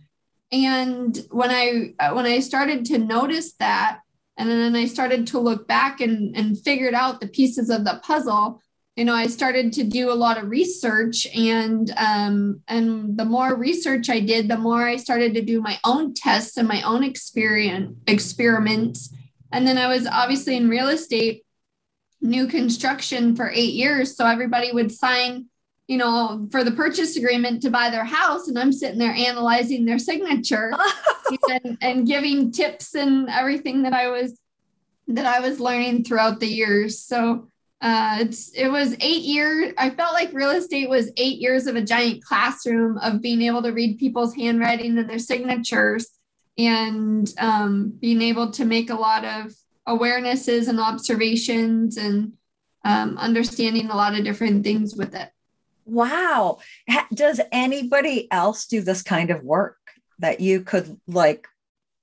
And 0.51 1.17
when 1.29 1.51
I 1.51 1.93
uh, 1.99 2.13
when 2.13 2.25
I 2.25 2.39
started 2.39 2.85
to 2.85 2.97
notice 2.97 3.53
that, 3.55 3.99
and 4.37 4.49
then 4.49 4.75
I 4.75 4.85
started 4.85 5.27
to 5.27 5.39
look 5.39 5.67
back 5.67 5.99
and, 5.99 6.37
and 6.37 6.57
figured 6.57 6.93
out 6.93 7.19
the 7.19 7.27
pieces 7.27 7.69
of 7.69 7.83
the 7.83 7.99
puzzle. 8.03 8.61
You 8.97 9.05
know, 9.05 9.13
I 9.13 9.27
started 9.27 9.71
to 9.73 9.83
do 9.83 10.11
a 10.11 10.17
lot 10.17 10.37
of 10.37 10.49
research, 10.49 11.27
and 11.27 11.93
um, 11.97 12.61
and 12.67 13.15
the 13.15 13.25
more 13.25 13.55
research 13.55 14.09
I 14.09 14.19
did, 14.19 14.49
the 14.49 14.57
more 14.57 14.85
I 14.85 14.97
started 14.97 15.35
to 15.35 15.41
do 15.41 15.61
my 15.61 15.77
own 15.85 16.13
tests 16.15 16.57
and 16.57 16.67
my 16.67 16.81
own 16.81 17.03
experience 17.03 17.95
experiments. 18.07 19.13
And 19.51 19.65
then 19.65 19.77
I 19.77 19.87
was 19.87 20.07
obviously 20.07 20.57
in 20.57 20.67
real 20.67 20.89
estate, 20.89 21.45
new 22.21 22.47
construction 22.47 23.35
for 23.35 23.49
eight 23.51 23.75
years, 23.75 24.17
so 24.17 24.25
everybody 24.25 24.71
would 24.71 24.91
sign 24.91 25.45
you 25.87 25.97
know, 25.97 26.47
for 26.51 26.63
the 26.65 26.71
purchase 26.71 27.15
agreement 27.15 27.61
to 27.61 27.69
buy 27.69 27.89
their 27.89 28.03
house, 28.03 28.47
and 28.49 28.59
I'm 28.59 28.73
sitting 28.73 28.99
there 28.99 29.13
analyzing 29.13 29.85
their 29.85 29.99
signature 29.99 30.73
and, 31.49 31.77
and 31.81 32.07
giving 32.07 32.51
tips 32.51 32.93
and 32.93 33.29
everything 33.29 33.83
that 33.83 33.93
I 33.93 34.09
was 34.09 34.37
that 35.07 35.25
I 35.25 35.39
was 35.39 35.61
learning 35.61 36.03
throughout 36.03 36.41
the 36.41 36.47
years. 36.47 36.99
So 36.99 37.47
uh, 37.81 38.25
it 38.55 38.71
was 38.71 38.95
eight 39.01 39.23
years. 39.23 39.73
I 39.77 39.91
felt 39.91 40.13
like 40.13 40.33
real 40.33 40.51
estate 40.51 40.89
was 40.89 41.11
eight 41.17 41.39
years 41.39 41.67
of 41.67 41.75
a 41.75 41.81
giant 41.81 42.23
classroom 42.23 42.97
of 42.97 43.21
being 43.21 43.41
able 43.43 43.61
to 43.63 43.71
read 43.71 43.99
people's 43.99 44.35
handwriting 44.35 44.97
and 44.97 45.09
their 45.09 45.19
signatures, 45.19 46.09
and 46.57 47.31
um, 47.37 47.89
being 47.99 48.21
able 48.21 48.51
to 48.51 48.65
make 48.65 48.89
a 48.89 48.95
lot 48.95 49.23
of 49.23 49.53
awarenesses 49.87 50.67
and 50.67 50.79
observations 50.79 51.97
and 51.97 52.33
um, 52.83 53.17
understanding 53.17 53.89
a 53.89 53.95
lot 53.95 54.17
of 54.17 54.23
different 54.23 54.63
things 54.63 54.95
with 54.95 55.15
it 55.15 55.29
wow 55.87 56.59
does 57.13 57.39
anybody 57.51 58.29
else 58.31 58.65
do 58.65 58.81
this 58.81 59.01
kind 59.01 59.31
of 59.31 59.41
work 59.43 59.77
that 60.19 60.41
you 60.41 60.61
could 60.61 60.99
like 61.07 61.47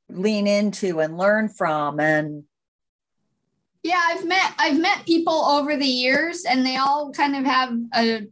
lean 0.09 0.47
into 0.47 1.01
and 1.01 1.19
learn 1.19 1.49
from 1.49 2.01
and 2.01 2.45
yeah 3.85 4.01
i've 4.09 4.27
met 4.27 4.53
i've 4.59 4.81
met 4.81 5.07
people 5.07 5.45
over 5.45 5.77
the 5.77 5.87
years 5.87 6.45
and 6.45 6.67
they 6.67 6.77
all 6.77 7.13
kind 7.13 7.37
of 7.37 7.45
have 7.45 7.73
a 7.95 8.27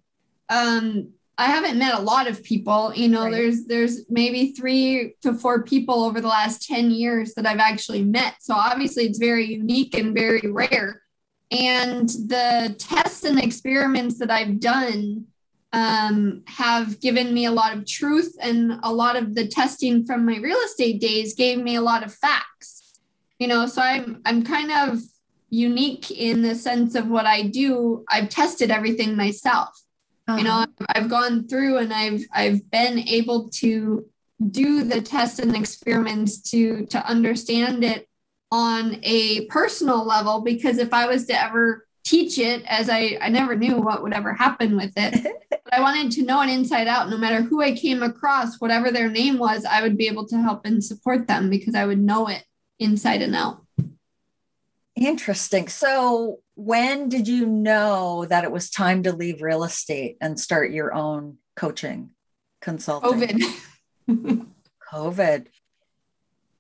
um 0.49 1.09
i 1.39 1.47
haven't 1.47 1.79
met 1.79 1.95
a 1.95 2.03
lot 2.03 2.27
of 2.27 2.43
people 2.43 2.93
you 2.97 3.09
know 3.09 3.25
right. 3.25 3.33
there's 3.33 3.65
there's 3.67 4.11
maybe 4.11 4.53
three 4.53 5.15
to 5.23 5.35
four 5.35 5.63
people 5.63 6.03
over 6.03 6.21
the 6.21 6.29
last 6.29 6.67
10 6.67 6.91
years 6.91 7.35
that 7.35 7.47
i've 7.47 7.61
actually 7.61 8.03
met 8.03 8.35
so 8.41 8.55
obviously 8.55 9.05
it's 9.05 9.19
very 9.19 9.45
unique 9.45 9.97
and 9.97 10.15
very 10.15 10.51
rare 10.51 11.03
and 11.53 12.09
the 12.09 12.75
tests 12.79 13.25
and 13.25 13.39
experiments 13.39 14.19
that 14.19 14.31
i've 14.31 14.59
done 14.59 15.27
um, 15.75 16.43
have 16.47 17.01
given 17.01 17.33
me 17.33 17.47
a 17.47 17.51
lot 17.51 17.75
of 17.75 17.87
truth, 17.87 18.37
and 18.41 18.79
a 18.83 18.93
lot 18.93 19.17
of 19.17 19.35
the 19.35 19.47
testing 19.47 20.05
from 20.05 20.27
my 20.27 20.37
real 20.37 20.59
estate 20.59 21.01
days 21.01 21.35
gave 21.35 21.59
me 21.59 21.77
a 21.77 21.81
lot 21.81 22.05
of 22.05 22.13
facts. 22.15 23.01
You 23.39 23.49
know, 23.49 23.67
so 23.67 23.81
I'm 23.81 24.21
I'm 24.27 24.45
kind 24.45 24.71
of 24.71 25.01
unique 25.53 26.11
in 26.11 26.41
the 26.41 26.55
sense 26.55 26.95
of 26.95 27.09
what 27.09 27.27
I 27.27 27.43
do. 27.43 28.05
I've 28.09 28.31
tested 28.31 28.71
everything 28.71 29.15
myself. 29.15 29.69
Uh-huh. 30.27 30.39
You 30.39 30.45
know, 30.45 30.55
uh-huh. 30.55 30.87
I've 30.89 31.11
gone 31.11 31.47
through 31.47 31.79
and 31.79 31.93
I've 31.93 32.25
I've 32.33 32.71
been 32.71 32.99
able 33.01 33.51
to 33.61 34.07
do 34.51 34.83
the 34.83 35.01
tests 35.01 35.39
and 35.39 35.55
experiments 35.55 36.41
to 36.51 36.87
to 36.87 37.07
understand 37.07 37.85
it 37.85 38.09
on 38.51 38.99
a 39.03 39.47
personal 39.47 40.05
level 40.05 40.41
because 40.41 40.79
if 40.79 40.93
I 40.93 41.07
was 41.07 41.27
to 41.27 41.41
ever 41.41 41.87
teach 42.05 42.39
it 42.39 42.65
as 42.67 42.89
I, 42.89 43.19
I 43.21 43.29
never 43.29 43.55
knew 43.55 43.77
what 43.77 44.03
would 44.03 44.13
ever 44.13 44.33
happen 44.33 44.77
with 44.77 44.93
it. 44.97 45.41
but 45.51 45.73
I 45.73 45.81
wanted 45.81 46.11
to 46.13 46.25
know 46.25 46.43
it 46.43 46.51
inside 46.51 46.89
out. 46.89 47.11
No 47.11 47.17
matter 47.17 47.43
who 47.43 47.63
I 47.63 47.73
came 47.73 48.03
across, 48.03 48.61
whatever 48.61 48.91
their 48.91 49.09
name 49.09 49.39
was, 49.39 49.65
I 49.65 49.83
would 49.83 49.97
be 49.97 50.09
able 50.09 50.27
to 50.29 50.43
help 50.43 50.65
and 50.65 50.83
support 50.83 51.27
them 51.27 51.49
because 51.49 51.75
I 51.75 51.87
would 51.87 52.01
know 52.01 52.29
it 52.29 52.45
inside 52.79 53.23
and 53.23 53.37
out. 53.37 53.62
Interesting. 55.07 55.69
So, 55.69 56.41
when 56.55 57.09
did 57.09 57.27
you 57.27 57.47
know 57.47 58.25
that 58.27 58.45
it 58.45 58.53
was 58.53 58.71
time 58.71 59.03
to 59.03 59.13
leave 59.13 59.43
real 59.43 59.65
estate 59.65 60.17
and 60.21 60.39
start 60.39 60.71
your 60.71 60.95
own 60.95 61.39
coaching 61.57 62.11
consulting? 62.61 63.41
COVID. 64.09 64.47
COVID. 64.93 65.47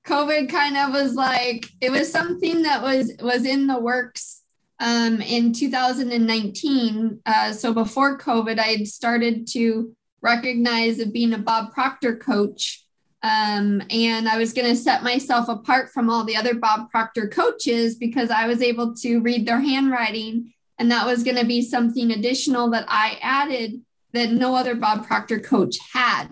COVID 0.04 0.50
kind 0.50 0.76
of 0.76 0.92
was 0.92 1.14
like 1.14 1.66
it 1.80 1.90
was 1.90 2.11
something 2.11 2.62
that 2.62 2.82
was 2.82 3.12
was 3.20 3.44
in 3.44 3.68
the 3.68 3.78
works 3.78 4.42
um, 4.80 5.20
in 5.20 5.52
2019. 5.52 7.20
Uh, 7.25 7.52
so 7.52 7.72
before 7.72 8.18
COVID, 8.18 8.58
I 8.58 8.68
had 8.68 8.88
started 8.88 9.46
to 9.52 9.94
recognize 10.20 10.99
of 10.99 11.12
being 11.12 11.32
a 11.32 11.38
Bob 11.38 11.72
Proctor 11.72 12.16
coach. 12.16 12.84
Um, 13.22 13.82
and 13.90 14.28
I 14.28 14.36
was 14.36 14.52
going 14.52 14.68
to 14.68 14.76
set 14.76 15.04
myself 15.04 15.48
apart 15.48 15.90
from 15.90 16.10
all 16.10 16.24
the 16.24 16.36
other 16.36 16.54
Bob 16.54 16.90
Proctor 16.90 17.28
coaches 17.28 17.94
because 17.94 18.30
I 18.30 18.46
was 18.46 18.60
able 18.60 18.94
to 18.96 19.20
read 19.20 19.46
their 19.46 19.60
handwriting. 19.60 20.52
And 20.78 20.90
that 20.90 21.06
was 21.06 21.22
going 21.22 21.36
to 21.36 21.46
be 21.46 21.62
something 21.62 22.10
additional 22.10 22.70
that 22.70 22.84
I 22.88 23.18
added 23.22 23.80
that 24.12 24.30
no 24.30 24.56
other 24.56 24.74
Bob 24.74 25.06
Proctor 25.06 25.38
coach 25.38 25.76
had. 25.92 26.28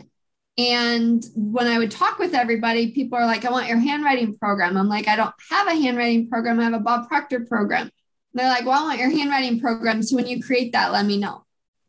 And 0.59 1.25
when 1.35 1.69
I 1.69 1.79
would 1.79 1.91
talk 1.91 2.19
with 2.19 2.35
everybody, 2.35 2.91
people 2.91 3.19
are 3.19 3.27
like, 3.27 3.45
I 3.45 3.51
want 3.51 3.69
your 3.69 3.79
handwriting 3.79 4.37
program. 4.37 4.77
I'm 4.77 4.89
like, 4.89 5.09
I 5.09 5.17
don't 5.17 5.35
have 5.49 5.69
a 5.69 5.75
handwriting 5.75 6.29
program. 6.29 6.59
I 6.59 6.65
have 6.65 6.75
a 6.75 6.81
Bob 6.81 7.09
Proctor 7.09 7.41
program. 7.41 7.91
They're 8.35 8.49
like, 8.49 8.67
well, 8.67 8.83
I 8.83 8.89
want 8.89 9.01
your 9.01 9.11
handwriting 9.11 9.61
program. 9.61 10.03
So 10.03 10.17
when 10.17 10.27
you 10.27 10.43
create 10.43 10.73
that, 10.73 10.93
let 10.93 11.07
me 11.07 11.19
know. 11.19 11.45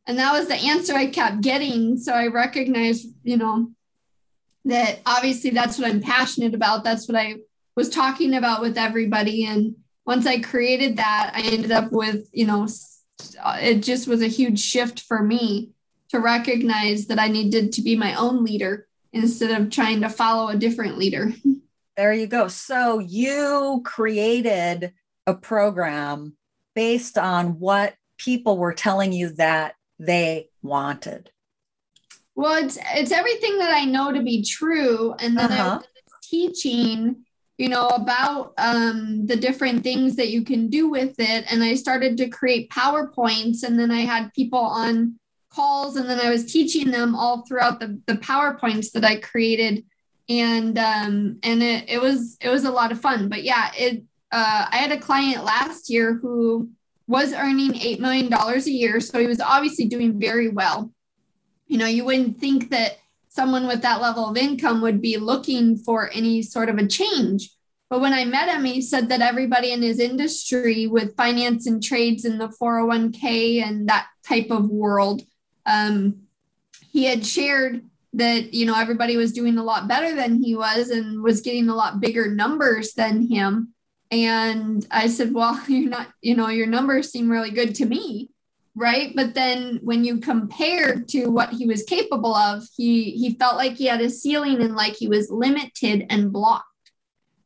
And 0.08 0.18
that 0.20 0.32
was 0.32 0.48
the 0.48 0.56
answer 0.56 0.94
I 0.94 1.08
kept 1.08 1.42
getting. 1.42 1.98
So 1.98 2.14
I 2.14 2.28
recognized, 2.28 3.08
you 3.24 3.38
know, 3.38 3.72
that 4.66 5.00
obviously 5.06 5.50
that's 5.50 5.78
what 5.78 5.90
I'm 5.90 6.02
passionate 6.02 6.54
about. 6.54 6.84
That's 6.84 7.08
what 7.08 7.18
I 7.18 7.36
was 7.76 7.90
talking 7.90 8.36
about 8.36 8.62
with 8.62 8.78
everybody. 8.78 9.46
And 9.46 9.76
once 10.06 10.26
I 10.26 10.40
created 10.40 10.98
that, 10.98 11.32
I 11.36 11.42
ended 11.42 11.72
up 11.72 11.92
with, 11.92 12.30
you 12.32 12.46
know, 12.46 12.68
uh, 13.42 13.58
it 13.62 13.84
just 13.84 14.08
was 14.08 14.22
a 14.22 14.28
huge 14.28 14.60
shift 14.60 15.02
for 15.02 15.22
me 15.22 15.70
to 16.10 16.20
recognize 16.20 17.08
that 17.08 17.20
I 17.20 17.28
needed 17.28 17.72
to 17.74 17.82
be 17.82 17.96
my 17.96 18.16
own 18.16 18.44
leader 18.44 18.88
instead 19.14 19.52
of 19.60 19.70
trying 19.70 20.02
to 20.02 20.10
follow 20.10 20.50
a 20.50 20.58
different 20.58 20.98
leader. 20.98 21.34
There 21.98 22.14
you 22.14 22.26
go. 22.26 22.48
So 22.48 23.00
you 23.00 23.82
created 23.84 24.94
a 25.28 25.36
program 25.36 26.36
based 26.74 27.18
on 27.18 27.60
what 27.60 27.96
people 28.18 28.58
were 28.58 28.74
telling 28.74 29.12
you 29.12 29.30
that 29.34 29.76
they 30.00 30.50
wanted? 30.62 31.32
Well, 32.42 32.56
it's 32.56 32.80
it's 32.96 33.12
everything 33.12 33.60
that 33.60 33.72
I 33.72 33.86
know 33.86 34.12
to 34.12 34.24
be 34.24 34.44
true, 34.44 35.14
and 35.20 35.38
then 35.38 35.52
uh-huh. 35.52 35.74
I 35.74 35.76
was 35.76 35.86
teaching, 36.24 37.18
you 37.60 37.70
know, 37.70 37.88
about 37.90 38.54
um, 38.58 39.28
the 39.28 39.36
different 39.36 39.84
things 39.84 40.16
that 40.16 40.30
you 40.30 40.44
can 40.44 40.68
do 40.68 40.90
with 40.90 41.20
it, 41.20 41.46
and 41.52 41.62
I 41.64 41.76
started 41.76 42.18
to 42.18 42.30
create 42.30 42.72
powerpoints, 42.72 43.62
and 43.62 43.78
then 43.78 43.92
I 43.92 44.00
had 44.00 44.34
people 44.34 44.58
on 44.58 45.20
calls, 45.54 45.98
and 45.98 46.10
then 46.10 46.20
I 46.20 46.32
was 46.32 46.52
teaching 46.52 46.90
them 46.90 47.14
all 47.14 47.46
throughout 47.46 47.80
the 47.80 48.02
the 48.08 48.16
powerpoints 48.16 48.92
that 48.94 49.06
I 49.06 49.18
created, 49.18 49.86
and 50.28 50.80
um, 50.80 51.38
and 51.44 51.62
it, 51.62 51.88
it 51.92 52.02
was 52.02 52.38
it 52.42 52.50
was 52.50 52.64
a 52.64 52.72
lot 52.72 52.92
of 52.92 53.00
fun. 53.00 53.30
But 53.30 53.44
yeah, 53.44 53.70
it 53.78 54.02
uh, 54.32 54.66
I 54.68 54.78
had 54.78 54.92
a 54.92 55.00
client 55.00 55.44
last 55.44 55.92
year 55.92 56.16
who 56.16 56.72
was 57.06 57.34
earning 57.34 57.74
$8 57.74 58.00
million 58.00 58.34
a 58.34 58.60
year. 58.62 59.02
So 59.02 59.20
he 59.20 59.28
was 59.28 59.42
obviously 59.42 59.86
doing 59.86 60.18
very 60.18 60.48
well. 60.48 60.92
You 61.72 61.78
know, 61.78 61.86
you 61.86 62.04
wouldn't 62.04 62.38
think 62.38 62.70
that 62.72 62.98
someone 63.30 63.66
with 63.66 63.82
that 63.82 64.02
level 64.02 64.28
of 64.28 64.36
income 64.36 64.82
would 64.82 65.02
be 65.02 65.16
looking 65.16 65.78
for 65.78 66.12
any 66.12 66.42
sort 66.42 66.68
of 66.68 66.78
a 66.78 66.86
change. 66.86 67.50
But 67.90 68.02
when 68.02 68.12
I 68.12 68.26
met 68.26 68.50
him, 68.50 68.66
he 68.66 68.82
said 68.82 69.08
that 69.08 69.22
everybody 69.22 69.72
in 69.72 69.82
his 69.82 69.98
industry 69.98 70.88
with 70.88 71.16
finance 71.16 71.68
and 71.68 71.82
trades 71.82 72.26
in 72.26 72.38
the 72.40 72.50
401k 72.50 73.64
and 73.64 73.88
that 73.88 74.08
type 74.28 74.52
of 74.52 74.70
world, 74.70 75.22
um, 75.66 76.24
he 76.92 77.06
had 77.06 77.26
shared 77.26 77.86
that 78.16 78.54
you 78.54 78.66
know 78.66 78.78
everybody 78.78 79.16
was 79.16 79.32
doing 79.32 79.58
a 79.58 79.64
lot 79.64 79.88
better 79.88 80.14
than 80.14 80.44
he 80.44 80.54
was 80.54 80.90
and 80.90 81.24
was 81.24 81.40
getting 81.40 81.70
a 81.70 81.76
lot 81.76 82.02
bigger 82.02 82.30
numbers 82.30 82.92
than 82.96 83.26
him 83.30 83.74
and 84.12 84.86
i 84.92 85.08
said 85.08 85.34
well 85.34 85.58
you're 85.70 85.90
not 85.90 86.08
you 86.22 86.36
know 86.36 86.50
your 86.50 86.68
numbers 86.68 87.10
seem 87.10 87.32
really 87.32 87.52
good 87.52 87.74
to 87.74 87.86
me 87.86 88.30
right? 88.76 89.14
But 89.16 89.34
then 89.34 89.80
when 89.84 90.04
you 90.04 90.20
compared 90.20 91.08
to 91.10 91.28
what 91.28 91.50
he 91.50 91.66
was 91.66 91.84
capable 91.84 92.34
of 92.34 92.64
he 92.76 93.12
he 93.12 93.36
felt 93.36 93.56
like 93.56 93.74
he 93.74 93.86
had 93.86 94.02
a 94.02 94.10
ceiling 94.10 94.62
and 94.62 94.76
like 94.76 94.96
he 94.96 95.08
was 95.08 95.30
limited 95.30 96.06
and 96.10 96.32
blocked. 96.32 96.66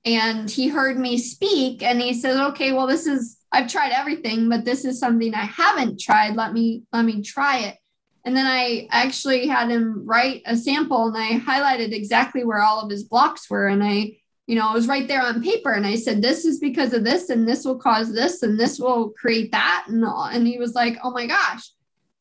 And 0.03 0.49
he 0.49 0.67
heard 0.67 0.99
me 0.99 1.17
speak 1.17 1.81
and 1.81 1.99
he 1.99 2.13
said 2.13 2.39
okay 2.51 2.71
well 2.71 2.85
this 2.85 3.07
is 3.07 3.37
i've 3.51 3.67
tried 3.67 3.91
everything 3.91 4.49
but 4.49 4.63
this 4.63 4.85
is 4.85 4.99
something 4.99 5.33
i 5.33 5.45
haven't 5.45 5.99
tried. 5.99 6.35
Let 6.35 6.53
me 6.53 6.83
let 6.93 7.05
me 7.05 7.21
try 7.21 7.59
it. 7.59 7.77
And 8.25 8.35
then 8.35 8.47
I 8.47 8.87
actually 8.89 9.47
had 9.47 9.69
him 9.69 10.03
write 10.03 10.41
a 10.47 10.57
sample 10.57 11.07
and 11.07 11.15
I 11.15 11.39
highlighted 11.39 11.93
exactly 11.93 12.43
where 12.43 12.59
all 12.59 12.81
of 12.81 12.89
his 12.89 13.03
blocks 13.03 13.47
were. 13.49 13.67
And 13.67 13.83
I, 13.83 14.17
you 14.47 14.55
know, 14.55 14.69
it 14.69 14.73
was 14.73 14.87
right 14.87 15.07
there 15.07 15.21
on 15.21 15.41
paper. 15.41 15.71
And 15.71 15.85
I 15.85 15.95
said, 15.95 16.21
this 16.21 16.45
is 16.45 16.59
because 16.59 16.93
of 16.93 17.03
this, 17.03 17.29
and 17.29 17.47
this 17.47 17.65
will 17.65 17.77
cause 17.77 18.13
this, 18.13 18.43
and 18.43 18.59
this 18.59 18.79
will 18.79 19.09
create 19.09 19.51
that. 19.51 19.85
And, 19.87 20.03
and 20.05 20.47
he 20.47 20.59
was 20.59 20.75
like, 20.75 20.97
oh 21.03 21.11
my 21.11 21.25
gosh. 21.25 21.71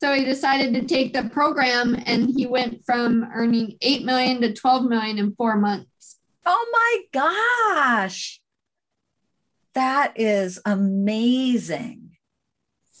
So 0.01 0.13
he 0.13 0.25
decided 0.25 0.73
to 0.73 0.85
take 0.85 1.13
the 1.13 1.29
program 1.29 1.95
and 2.05 2.29
he 2.29 2.45
went 2.45 2.85
from 2.85 3.27
earning 3.33 3.77
8 3.81 4.03
million 4.05 4.41
to 4.41 4.53
12 4.53 4.85
million 4.85 5.17
in 5.17 5.33
four 5.35 5.57
months. 5.57 6.17
Oh 6.45 6.67
my 6.71 7.01
gosh. 7.11 8.41
That 9.73 10.13
is 10.19 10.59
amazing. 10.65 12.04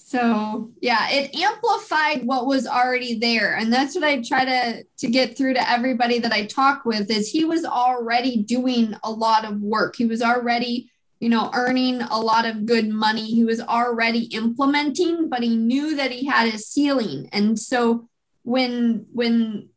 So 0.07 0.69
yeah, 0.81 1.09
it 1.09 1.35
amplified 1.35 2.27
what 2.27 2.45
was 2.45 2.67
already 2.67 3.17
there. 3.17 3.55
And 3.55 3.73
that's 3.73 3.95
what 3.95 4.03
I 4.03 4.21
try 4.21 4.45
to, 4.45 4.83
to 4.99 5.07
get 5.07 5.35
through 5.35 5.55
to 5.55 5.67
everybody 5.67 6.19
that 6.19 6.31
I 6.31 6.45
talk 6.45 6.85
with 6.85 7.09
is 7.09 7.27
he 7.27 7.43
was 7.43 7.65
already 7.65 8.43
doing 8.43 8.93
a 9.03 9.09
lot 9.09 9.45
of 9.45 9.59
work. 9.61 9.95
He 9.95 10.05
was 10.05 10.21
already, 10.21 10.91
you 11.19 11.27
know, 11.27 11.49
earning 11.55 12.03
a 12.03 12.19
lot 12.19 12.45
of 12.45 12.67
good 12.67 12.87
money. 12.87 13.25
He 13.25 13.43
was 13.43 13.59
already 13.59 14.25
implementing, 14.25 15.27
but 15.27 15.41
he 15.41 15.55
knew 15.55 15.95
that 15.95 16.11
he 16.11 16.27
had 16.27 16.53
a 16.53 16.59
ceiling. 16.59 17.27
And 17.31 17.57
so 17.57 18.07
when 18.43 19.07
when 19.11 19.69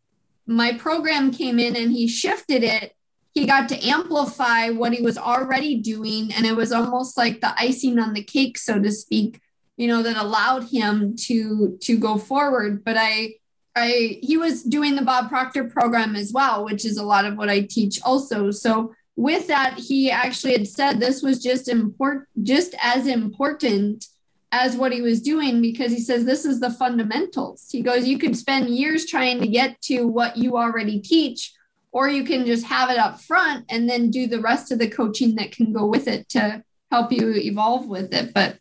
my 0.47 0.75
program 0.75 1.33
came 1.33 1.59
in 1.59 1.75
and 1.75 1.91
he 1.91 2.07
shifted 2.07 2.63
it, 2.63 2.95
he 3.33 3.47
got 3.47 3.71
to 3.71 3.83
amplify 3.83 4.69
what 4.69 4.93
he 4.93 5.01
was 5.01 5.17
already 5.17 5.77
doing. 5.77 6.35
And 6.35 6.45
it 6.45 6.55
was 6.55 6.71
almost 6.71 7.17
like 7.17 7.41
the 7.41 7.59
icing 7.59 7.99
on 7.99 8.13
the 8.13 8.23
cake, 8.23 8.59
so 8.59 8.79
to 8.79 8.93
speak 8.93 9.41
you 9.79 9.87
know 9.87 10.03
that 10.03 10.17
allowed 10.17 10.65
him 10.65 11.17
to 11.17 11.79
to 11.81 11.97
go 11.97 12.19
forward. 12.19 12.85
But 12.85 12.97
i 12.99 13.35
i 13.75 14.19
he 14.21 14.37
was 14.37 14.63
doing 14.63 14.97
the 14.97 15.03
bob 15.03 15.29
proctor 15.29 15.65
program 15.65 16.17
as 16.17 16.33
well 16.33 16.65
which 16.65 16.85
is 16.85 16.99
a 16.99 17.05
lot 17.05 17.25
of 17.25 17.37
what 17.37 17.49
i 17.49 17.61
teach 17.61 17.99
also. 18.03 18.51
So 18.51 18.93
with 19.17 19.47
that 19.47 19.79
he 19.79 20.11
actually 20.11 20.53
had 20.53 20.69
said 20.69 21.01
this 21.01 21.23
was 21.23 21.43
just 21.43 21.69
important 21.69 22.27
just 22.43 22.75
as 22.83 23.07
important 23.07 24.07
as 24.51 24.77
what 24.77 24.93
he 24.93 25.03
was 25.03 25.21
doing 25.21 25.61
because 25.61 25.93
he 25.93 26.01
says 26.01 26.25
this 26.25 26.45
is 26.45 26.59
the 26.59 26.71
fundamentals. 26.71 27.69
He 27.71 27.83
goes 27.83 28.07
you 28.07 28.19
could 28.19 28.37
spend 28.37 28.69
years 28.71 29.07
trying 29.07 29.41
to 29.41 29.47
get 29.47 29.81
to 29.83 30.07
what 30.07 30.37
you 30.37 30.57
already 30.57 31.01
teach 31.01 31.53
or 31.93 32.09
you 32.09 32.25
can 32.25 32.47
just 32.47 32.67
have 32.67 32.91
it 32.91 32.99
up 32.99 33.21
front 33.21 33.65
and 33.69 33.89
then 33.89 34.11
do 34.11 34.27
the 34.27 34.41
rest 34.41 34.73
of 34.73 34.79
the 34.79 34.89
coaching 34.89 35.37
that 35.37 35.53
can 35.53 35.73
go 35.73 35.87
with 35.87 36.09
it 36.09 36.29
to 36.31 36.63
help 36.91 37.13
you 37.13 37.33
evolve 37.35 37.87
with 37.87 38.13
it. 38.13 38.33
But 38.35 38.59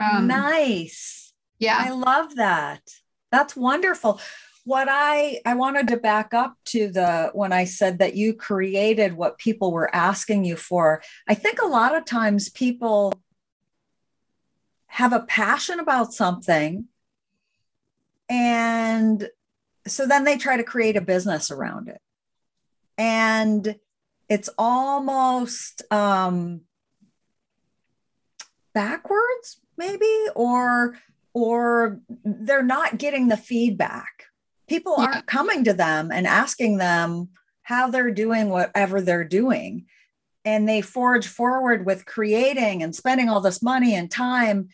um, 0.00 0.26
nice. 0.26 1.32
Yeah. 1.58 1.76
I 1.78 1.90
love 1.90 2.36
that. 2.36 2.80
That's 3.30 3.54
wonderful. 3.54 4.20
What 4.64 4.88
I 4.90 5.40
I 5.44 5.54
wanted 5.54 5.88
to 5.88 5.96
back 5.96 6.34
up 6.34 6.56
to 6.66 6.90
the 6.90 7.30
when 7.32 7.52
I 7.52 7.64
said 7.64 7.98
that 7.98 8.14
you 8.14 8.34
created 8.34 9.14
what 9.14 9.38
people 9.38 9.72
were 9.72 9.94
asking 9.94 10.44
you 10.44 10.56
for. 10.56 11.02
I 11.28 11.34
think 11.34 11.60
a 11.60 11.66
lot 11.66 11.94
of 11.94 12.04
times 12.04 12.48
people 12.48 13.12
have 14.86 15.12
a 15.12 15.20
passion 15.20 15.80
about 15.80 16.12
something 16.12 16.86
and 18.28 19.28
so 19.86 20.06
then 20.06 20.24
they 20.24 20.36
try 20.36 20.56
to 20.56 20.62
create 20.62 20.96
a 20.96 21.00
business 21.00 21.50
around 21.50 21.88
it. 21.88 22.00
And 22.96 23.76
it's 24.28 24.50
almost 24.56 25.82
um 25.90 26.62
backwards 28.72 29.58
maybe 29.76 30.26
or 30.34 30.96
or 31.32 32.00
they're 32.24 32.62
not 32.62 32.98
getting 32.98 33.28
the 33.28 33.36
feedback. 33.36 34.24
People 34.68 34.96
yeah. 34.98 35.04
aren't 35.06 35.26
coming 35.26 35.64
to 35.64 35.72
them 35.72 36.10
and 36.12 36.26
asking 36.26 36.78
them 36.78 37.28
how 37.62 37.88
they're 37.88 38.10
doing 38.10 38.48
whatever 38.48 39.00
they're 39.00 39.24
doing. 39.24 39.86
And 40.44 40.68
they 40.68 40.80
forge 40.80 41.28
forward 41.28 41.86
with 41.86 42.06
creating 42.06 42.82
and 42.82 42.94
spending 42.94 43.28
all 43.28 43.40
this 43.40 43.62
money 43.62 43.94
and 43.94 44.10
time 44.10 44.70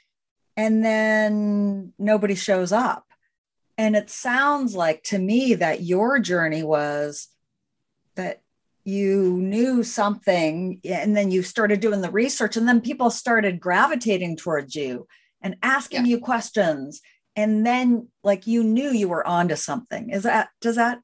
and 0.57 0.85
then 0.85 1.93
nobody 1.99 2.35
shows 2.35 2.73
up. 2.73 3.05
And 3.77 3.95
it 3.95 4.09
sounds 4.09 4.75
like 4.75 5.03
to 5.05 5.19
me 5.19 5.55
that 5.55 5.83
your 5.83 6.19
journey 6.19 6.63
was 6.63 7.29
that 8.15 8.41
you 8.87 9.39
knew 9.41 9.83
something 9.83 10.81
and 10.85 11.17
then 11.17 11.33
you 11.33 11.43
started 11.43 11.81
doing 11.81 12.03
the 12.03 12.11
research 12.11 12.57
and 12.57 12.69
then 12.69 12.81
people 12.81 13.11
started 13.11 13.59
gravitating 13.59 14.37
towards 14.37 14.77
you 14.77 15.09
and 15.43 15.57
asking 15.61 16.07
yeah. 16.07 16.11
you 16.13 16.21
questions. 16.21 17.03
And 17.35 17.67
then 17.67 18.09
like 18.23 18.47
you 18.47 18.63
knew 18.63 18.91
you 18.91 19.09
were 19.09 19.27
onto 19.27 19.57
something. 19.57 20.11
Is 20.11 20.23
that 20.23 20.51
does 20.61 20.77
that 20.77 21.01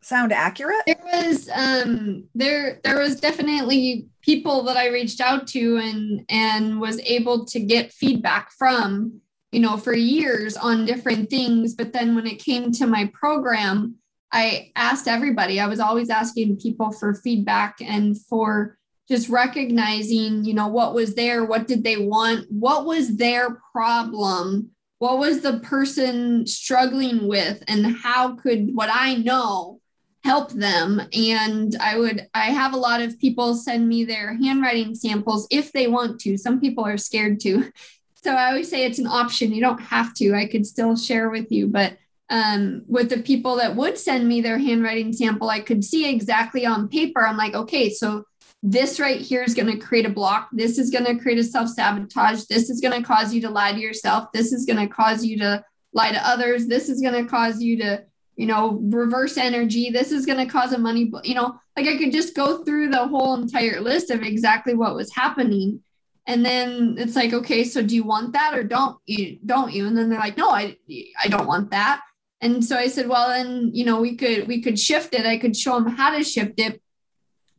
sound 0.00 0.32
accurate? 0.32 0.82
There 0.86 0.96
was 1.04 1.50
um 1.54 2.24
there 2.34 2.80
there 2.82 2.98
was 2.98 3.20
definitely 3.20 4.06
people 4.22 4.62
that 4.62 4.76
i 4.78 4.88
reached 4.88 5.20
out 5.20 5.46
to 5.48 5.76
and 5.76 6.24
and 6.30 6.80
was 6.80 6.98
able 7.00 7.44
to 7.46 7.60
get 7.60 7.92
feedback 7.92 8.50
from 8.52 9.20
you 9.50 9.60
know 9.60 9.76
for 9.76 9.94
years 9.94 10.56
on 10.56 10.86
different 10.86 11.28
things. 11.28 11.74
But 11.74 11.92
then 11.92 12.14
when 12.14 12.26
it 12.26 12.42
came 12.42 12.72
to 12.72 12.86
my 12.86 13.10
program 13.12 13.96
I 14.32 14.72
asked 14.74 15.08
everybody, 15.08 15.60
I 15.60 15.66
was 15.66 15.80
always 15.80 16.10
asking 16.10 16.58
people 16.58 16.90
for 16.92 17.14
feedback 17.14 17.76
and 17.80 18.18
for 18.18 18.78
just 19.08 19.28
recognizing, 19.28 20.44
you 20.44 20.54
know, 20.54 20.68
what 20.68 20.94
was 20.94 21.14
there, 21.14 21.44
what 21.44 21.66
did 21.66 21.84
they 21.84 21.98
want, 21.98 22.46
what 22.50 22.86
was 22.86 23.16
their 23.16 23.60
problem, 23.72 24.70
what 24.98 25.18
was 25.18 25.42
the 25.42 25.58
person 25.60 26.46
struggling 26.46 27.28
with, 27.28 27.62
and 27.68 27.94
how 27.96 28.36
could 28.36 28.74
what 28.74 28.88
I 28.90 29.16
know 29.16 29.80
help 30.24 30.52
them. 30.52 31.02
And 31.12 31.76
I 31.80 31.98
would, 31.98 32.28
I 32.32 32.50
have 32.50 32.74
a 32.74 32.78
lot 32.78 33.02
of 33.02 33.18
people 33.18 33.54
send 33.54 33.88
me 33.88 34.04
their 34.04 34.36
handwriting 34.36 34.94
samples 34.94 35.46
if 35.50 35.72
they 35.72 35.88
want 35.88 36.20
to. 36.20 36.38
Some 36.38 36.60
people 36.60 36.84
are 36.84 36.98
scared 36.98 37.40
to. 37.40 37.70
So 38.24 38.30
I 38.30 38.50
always 38.50 38.70
say 38.70 38.84
it's 38.84 39.00
an 39.00 39.08
option. 39.08 39.52
You 39.52 39.60
don't 39.60 39.80
have 39.80 40.14
to. 40.14 40.32
I 40.32 40.46
could 40.46 40.64
still 40.64 40.94
share 40.94 41.28
with 41.28 41.50
you, 41.50 41.66
but 41.66 41.96
um, 42.32 42.82
with 42.88 43.10
the 43.10 43.18
people 43.18 43.56
that 43.56 43.76
would 43.76 43.98
send 43.98 44.26
me 44.26 44.40
their 44.40 44.56
handwriting 44.56 45.12
sample, 45.12 45.50
I 45.50 45.60
could 45.60 45.84
see 45.84 46.08
exactly 46.08 46.64
on 46.64 46.88
paper. 46.88 47.26
I'm 47.26 47.36
like, 47.36 47.54
okay, 47.54 47.90
so 47.90 48.24
this 48.62 48.98
right 48.98 49.20
here 49.20 49.42
is 49.42 49.52
going 49.52 49.70
to 49.70 49.76
create 49.76 50.06
a 50.06 50.10
block. 50.10 50.48
This 50.50 50.78
is 50.78 50.88
going 50.88 51.04
to 51.04 51.22
create 51.22 51.38
a 51.38 51.44
self 51.44 51.68
sabotage. 51.68 52.44
This 52.44 52.70
is 52.70 52.80
going 52.80 52.98
to 52.98 53.06
cause 53.06 53.34
you 53.34 53.42
to 53.42 53.50
lie 53.50 53.72
to 53.72 53.78
yourself. 53.78 54.32
This 54.32 54.50
is 54.50 54.64
going 54.64 54.78
to 54.78 54.86
cause 54.86 55.22
you 55.26 55.38
to 55.40 55.62
lie 55.92 56.10
to 56.10 56.26
others. 56.26 56.66
This 56.66 56.88
is 56.88 57.02
going 57.02 57.22
to 57.22 57.30
cause 57.30 57.60
you 57.60 57.76
to, 57.80 58.02
you 58.36 58.46
know, 58.46 58.78
reverse 58.80 59.36
energy. 59.36 59.90
This 59.90 60.10
is 60.10 60.24
going 60.24 60.38
to 60.38 60.50
cause 60.50 60.72
a 60.72 60.78
money, 60.78 61.12
you 61.24 61.34
know, 61.34 61.60
like 61.76 61.86
I 61.86 61.98
could 61.98 62.12
just 62.12 62.34
go 62.34 62.64
through 62.64 62.88
the 62.88 63.08
whole 63.08 63.34
entire 63.34 63.78
list 63.78 64.10
of 64.10 64.22
exactly 64.22 64.72
what 64.72 64.94
was 64.94 65.14
happening. 65.14 65.82
And 66.26 66.46
then 66.46 66.94
it's 66.96 67.16
like, 67.16 67.34
okay, 67.34 67.62
so 67.62 67.82
do 67.82 67.94
you 67.94 68.04
want 68.04 68.32
that 68.32 68.54
or 68.54 68.62
don't 68.62 68.96
you? 69.04 69.38
Don't 69.44 69.72
you? 69.72 69.86
And 69.86 69.98
then 69.98 70.08
they're 70.08 70.18
like, 70.18 70.38
no, 70.38 70.48
I, 70.48 70.78
I 71.22 71.28
don't 71.28 71.46
want 71.46 71.72
that 71.72 72.00
and 72.42 72.64
so 72.64 72.76
I 72.76 72.88
said, 72.88 73.08
well, 73.08 73.28
then, 73.28 73.70
you 73.72 73.84
know, 73.84 74.00
we 74.00 74.16
could, 74.16 74.48
we 74.48 74.60
could 74.60 74.78
shift 74.78 75.14
it. 75.14 75.24
I 75.24 75.38
could 75.38 75.56
show 75.56 75.74
them 75.74 75.86
how 75.86 76.16
to 76.16 76.24
shift 76.24 76.58
it. 76.58 76.82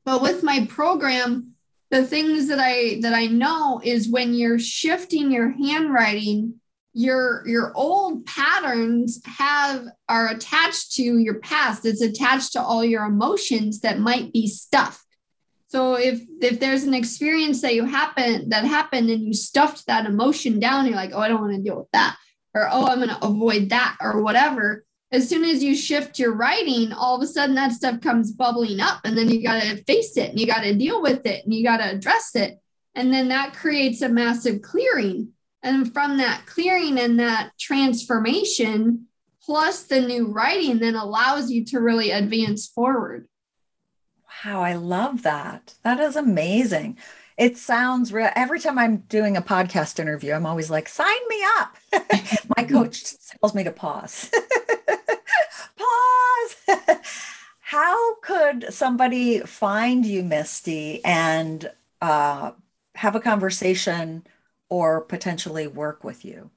But 0.04 0.22
with 0.22 0.44
my 0.44 0.68
program, 0.70 1.54
the 1.90 2.06
things 2.06 2.50
that 2.50 2.60
I, 2.60 3.00
that 3.02 3.14
I 3.14 3.28
know 3.28 3.80
is 3.82 4.10
when 4.10 4.34
you're 4.34 4.60
shifting 4.60 5.32
your 5.32 5.52
handwriting, 5.52 6.56
your, 6.92 7.48
your 7.48 7.72
old 7.76 8.26
patterns 8.26 9.22
have, 9.26 9.86
are 10.10 10.28
attached 10.28 10.92
to 10.96 11.18
your 11.18 11.40
past. 11.40 11.86
It's 11.86 12.02
attached 12.02 12.52
to 12.54 12.62
all 12.62 12.84
your 12.84 13.06
emotions 13.06 13.80
that 13.82 14.00
might 14.00 14.34
be 14.34 14.48
stuffed. 14.48 15.00
So 15.68 15.96
if 15.96 16.22
if 16.40 16.60
there's 16.60 16.84
an 16.84 16.94
experience 16.94 17.64
that 17.64 17.74
you 17.74 17.86
happen 17.86 18.50
that 18.50 18.64
happened 18.64 19.10
and 19.10 19.24
you 19.24 19.34
stuffed 19.34 19.88
that 19.88 20.06
emotion 20.06 20.60
down, 20.60 20.86
you're 20.86 20.96
like, 20.96 21.14
oh, 21.16 21.20
I 21.20 21.30
don't 21.30 21.42
want 21.42 21.56
to 21.56 21.64
deal 21.64 21.78
with 21.78 21.90
that 21.94 22.16
or 22.54 22.68
oh 22.72 22.88
i'm 22.88 22.98
going 22.98 23.10
to 23.10 23.26
avoid 23.26 23.70
that 23.70 23.98
or 24.02 24.22
whatever 24.22 24.86
as 25.14 25.30
soon 25.30 25.46
as 25.46 25.64
you 25.64 25.76
shift 25.76 26.18
your 26.18 26.34
writing, 26.34 26.92
all 26.92 27.16
of 27.16 27.22
a 27.22 27.28
sudden 27.28 27.54
that 27.54 27.72
stuff 27.72 28.02
comes 28.02 28.32
bubbling 28.32 28.80
up, 28.80 29.02
and 29.04 29.16
then 29.16 29.30
you 29.30 29.44
got 29.44 29.62
to 29.62 29.84
face 29.84 30.18
it 30.18 30.32
and 30.32 30.40
you 30.40 30.48
got 30.48 30.64
to 30.64 30.74
deal 30.74 31.04
with 31.04 31.24
it 31.28 31.46
and 31.46 31.54
you 31.54 31.64
got 31.64 31.78
to 31.78 31.92
address 31.92 32.36
it. 32.36 32.60
And 32.96 33.14
then 33.14 33.28
that 33.28 33.54
creates 33.54 34.02
a 34.02 34.10
massive 34.10 34.64
clearing. 34.64 35.30
And 35.62 35.94
from 35.94 36.18
that 36.18 36.48
clearing 36.48 37.00
and 37.00 37.20
that 37.20 37.52
transformation, 37.60 39.06
plus 39.44 39.84
the 39.84 40.02
new 40.02 40.32
writing, 40.32 40.80
then 40.80 40.96
allows 40.96 41.52
you 41.52 41.64
to 41.66 41.80
really 41.80 42.10
advance 42.10 42.68
forward. 42.68 43.28
Wow, 44.44 44.62
I 44.62 44.74
love 44.74 45.22
that. 45.24 45.76
That 45.84 46.00
is 46.00 46.16
amazing. 46.16 46.98
It 47.38 47.58
sounds 47.58 48.14
real. 48.14 48.30
Every 48.36 48.60
time 48.60 48.78
I'm 48.78 48.98
doing 48.98 49.38
a 49.38 49.42
podcast 49.42 50.00
interview, 50.00 50.34
I'm 50.34 50.46
always 50.46 50.70
like, 50.70 50.88
sign 50.88 51.18
me 51.30 51.44
up. 51.60 51.78
My 52.58 52.64
coach 52.64 53.04
tells 53.40 53.56
me 53.56 53.64
to 53.64 53.72
pause. 53.72 54.30
pause. 55.78 57.00
How 57.62 58.16
could 58.22 58.72
somebody 58.72 59.40
find 59.40 60.06
you, 60.06 60.24
Misty, 60.24 61.04
and 61.04 61.72
uh, 62.02 62.52
have 62.96 63.16
a 63.16 63.20
conversation 63.20 64.28
or 64.70 65.02
potentially 65.02 65.66
work 65.66 66.04
with 66.04 66.24
you? 66.24 66.52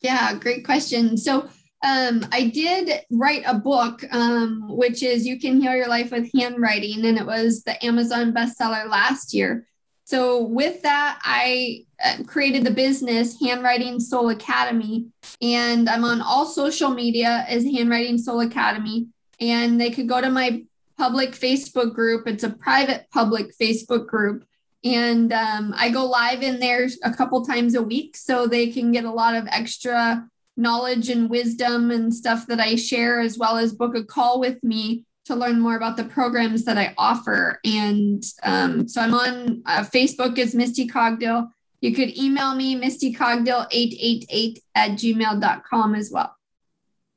Yeah, 0.00 0.34
great 0.34 0.66
question. 0.66 1.16
So, 1.16 1.48
um, 1.82 2.26
I 2.32 2.48
did 2.48 2.90
write 3.10 3.42
a 3.46 3.54
book, 3.54 4.04
um, 4.10 4.66
which 4.68 5.02
is 5.02 5.26
You 5.26 5.38
Can 5.38 5.60
Heal 5.60 5.76
Your 5.76 5.88
Life 5.88 6.10
with 6.10 6.30
Handwriting, 6.34 7.04
and 7.06 7.18
it 7.18 7.26
was 7.26 7.62
the 7.62 7.82
Amazon 7.84 8.32
bestseller 8.32 8.88
last 8.88 9.34
year. 9.34 9.66
So, 10.06 10.42
with 10.42 10.82
that, 10.82 11.18
I 11.22 11.86
uh, 12.04 12.24
created 12.26 12.64
the 12.64 12.70
business 12.70 13.40
Handwriting 13.40 13.98
Soul 13.98 14.28
Academy, 14.28 15.06
and 15.40 15.88
I'm 15.88 16.04
on 16.04 16.20
all 16.20 16.44
social 16.44 16.90
media 16.90 17.46
as 17.48 17.64
Handwriting 17.64 18.18
Soul 18.18 18.40
Academy. 18.40 19.06
And 19.40 19.80
they 19.80 19.90
could 19.90 20.08
go 20.08 20.20
to 20.20 20.30
my 20.30 20.64
public 20.98 21.32
Facebook 21.32 21.94
group. 21.94 22.28
It's 22.28 22.44
a 22.44 22.50
private 22.50 23.06
public 23.12 23.56
Facebook 23.58 24.06
group. 24.06 24.44
And 24.84 25.32
um, 25.32 25.72
I 25.76 25.90
go 25.90 26.04
live 26.04 26.42
in 26.42 26.60
there 26.60 26.86
a 27.02 27.12
couple 27.12 27.44
times 27.44 27.74
a 27.74 27.82
week 27.82 28.16
so 28.16 28.46
they 28.46 28.70
can 28.70 28.92
get 28.92 29.04
a 29.04 29.10
lot 29.10 29.34
of 29.34 29.48
extra 29.48 30.28
knowledge 30.56 31.08
and 31.08 31.30
wisdom 31.30 31.90
and 31.90 32.14
stuff 32.14 32.46
that 32.46 32.60
I 32.60 32.76
share, 32.76 33.20
as 33.20 33.38
well 33.38 33.56
as 33.56 33.72
book 33.72 33.96
a 33.96 34.04
call 34.04 34.38
with 34.38 34.62
me 34.62 35.04
to 35.24 35.34
learn 35.34 35.60
more 35.60 35.76
about 35.76 35.96
the 35.96 36.04
programs 36.04 36.64
that 36.64 36.76
I 36.76 36.94
offer. 36.98 37.60
And 37.64 38.22
um, 38.42 38.86
so 38.88 39.00
I'm 39.00 39.14
on 39.14 39.62
uh, 39.66 39.82
Facebook 39.82 40.38
as 40.38 40.54
Misty 40.54 40.86
Cogdill. 40.86 41.48
You 41.80 41.94
could 41.94 42.16
email 42.16 42.54
me, 42.54 42.76
mistycogdill888 42.76 44.58
at 44.74 44.90
gmail.com 44.92 45.94
as 45.94 46.10
well. 46.10 46.34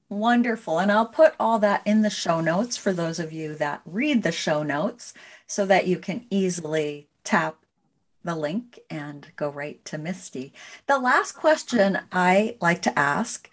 Wonderful. 0.10 0.80
And 0.80 0.91
I'll 0.91 1.08
put 1.08 1.36
all 1.39 1.60
that 1.60 1.82
in 1.86 2.02
the 2.02 2.10
show 2.10 2.39
notes 2.39 2.78
for 2.78 2.93
those 2.93 3.20
of 3.20 3.34
you 3.34 3.56
that 3.56 3.82
read 3.86 4.24
the 4.24 4.32
show 4.32 4.63
notes 4.63 5.13
so 5.48 5.65
that 5.65 5.88
you 5.88 5.98
can 6.00 6.26
easily 6.30 7.10
tap 7.24 7.58
the 8.24 8.36
link 8.36 8.80
and 8.89 9.28
go 9.36 9.50
right 9.50 9.84
to 9.86 9.98
Misty. 9.98 10.54
The 10.88 11.00
last 11.00 11.34
question 11.34 12.00
I 12.12 12.58
like 12.62 12.82
to 12.84 12.98
ask 12.98 13.50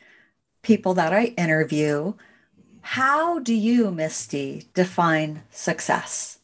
people 0.63 0.95
that 0.95 1.13
I 1.13 1.27
interview 1.37 2.15
how 2.85 3.39
do 3.39 3.55
you, 3.55 3.91
Misty, 3.91 4.69
define 4.75 5.43
success? 5.51 6.39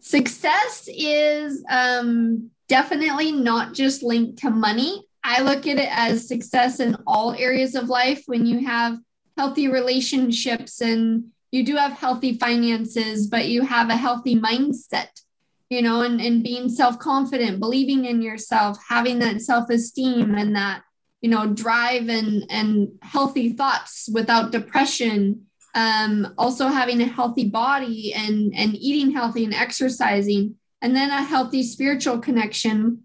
Success 0.00 0.88
is 0.92 1.64
um, 1.68 2.50
definitely 2.68 3.32
not 3.32 3.74
just 3.74 4.02
linked 4.02 4.38
to 4.40 4.50
money. 4.50 5.04
I 5.24 5.42
look 5.42 5.66
at 5.66 5.78
it 5.78 5.88
as 5.90 6.28
success 6.28 6.78
in 6.78 6.96
all 7.06 7.32
areas 7.32 7.74
of 7.74 7.88
life 7.88 8.22
when 8.26 8.46
you 8.46 8.64
have 8.66 8.98
healthy 9.36 9.68
relationships 9.68 10.80
and 10.80 11.24
you 11.50 11.64
do 11.64 11.76
have 11.76 11.92
healthy 11.92 12.38
finances, 12.38 13.26
but 13.26 13.48
you 13.48 13.62
have 13.62 13.88
a 13.88 13.96
healthy 13.96 14.36
mindset 14.36 15.08
you 15.68 15.82
know, 15.82 16.02
and, 16.02 16.20
and 16.20 16.42
being 16.42 16.68
self 16.68 16.98
confident, 16.98 17.58
believing 17.60 18.04
in 18.04 18.22
yourself, 18.22 18.78
having 18.88 19.18
that 19.18 19.40
self 19.40 19.68
esteem 19.70 20.34
and 20.36 20.54
that, 20.54 20.82
you 21.20 21.30
know, 21.30 21.46
drive 21.46 22.08
and, 22.08 22.44
and 22.50 22.88
healthy 23.02 23.52
thoughts 23.52 24.08
without 24.12 24.52
depression. 24.52 25.46
Um, 25.74 26.34
also 26.38 26.68
having 26.68 27.00
a 27.02 27.06
healthy 27.06 27.48
body 27.48 28.14
and, 28.14 28.54
and 28.56 28.74
eating 28.76 29.12
healthy 29.12 29.44
and 29.44 29.54
exercising, 29.54 30.56
and 30.80 30.96
then 30.96 31.10
a 31.10 31.22
healthy 31.22 31.62
spiritual 31.62 32.18
connection 32.18 33.02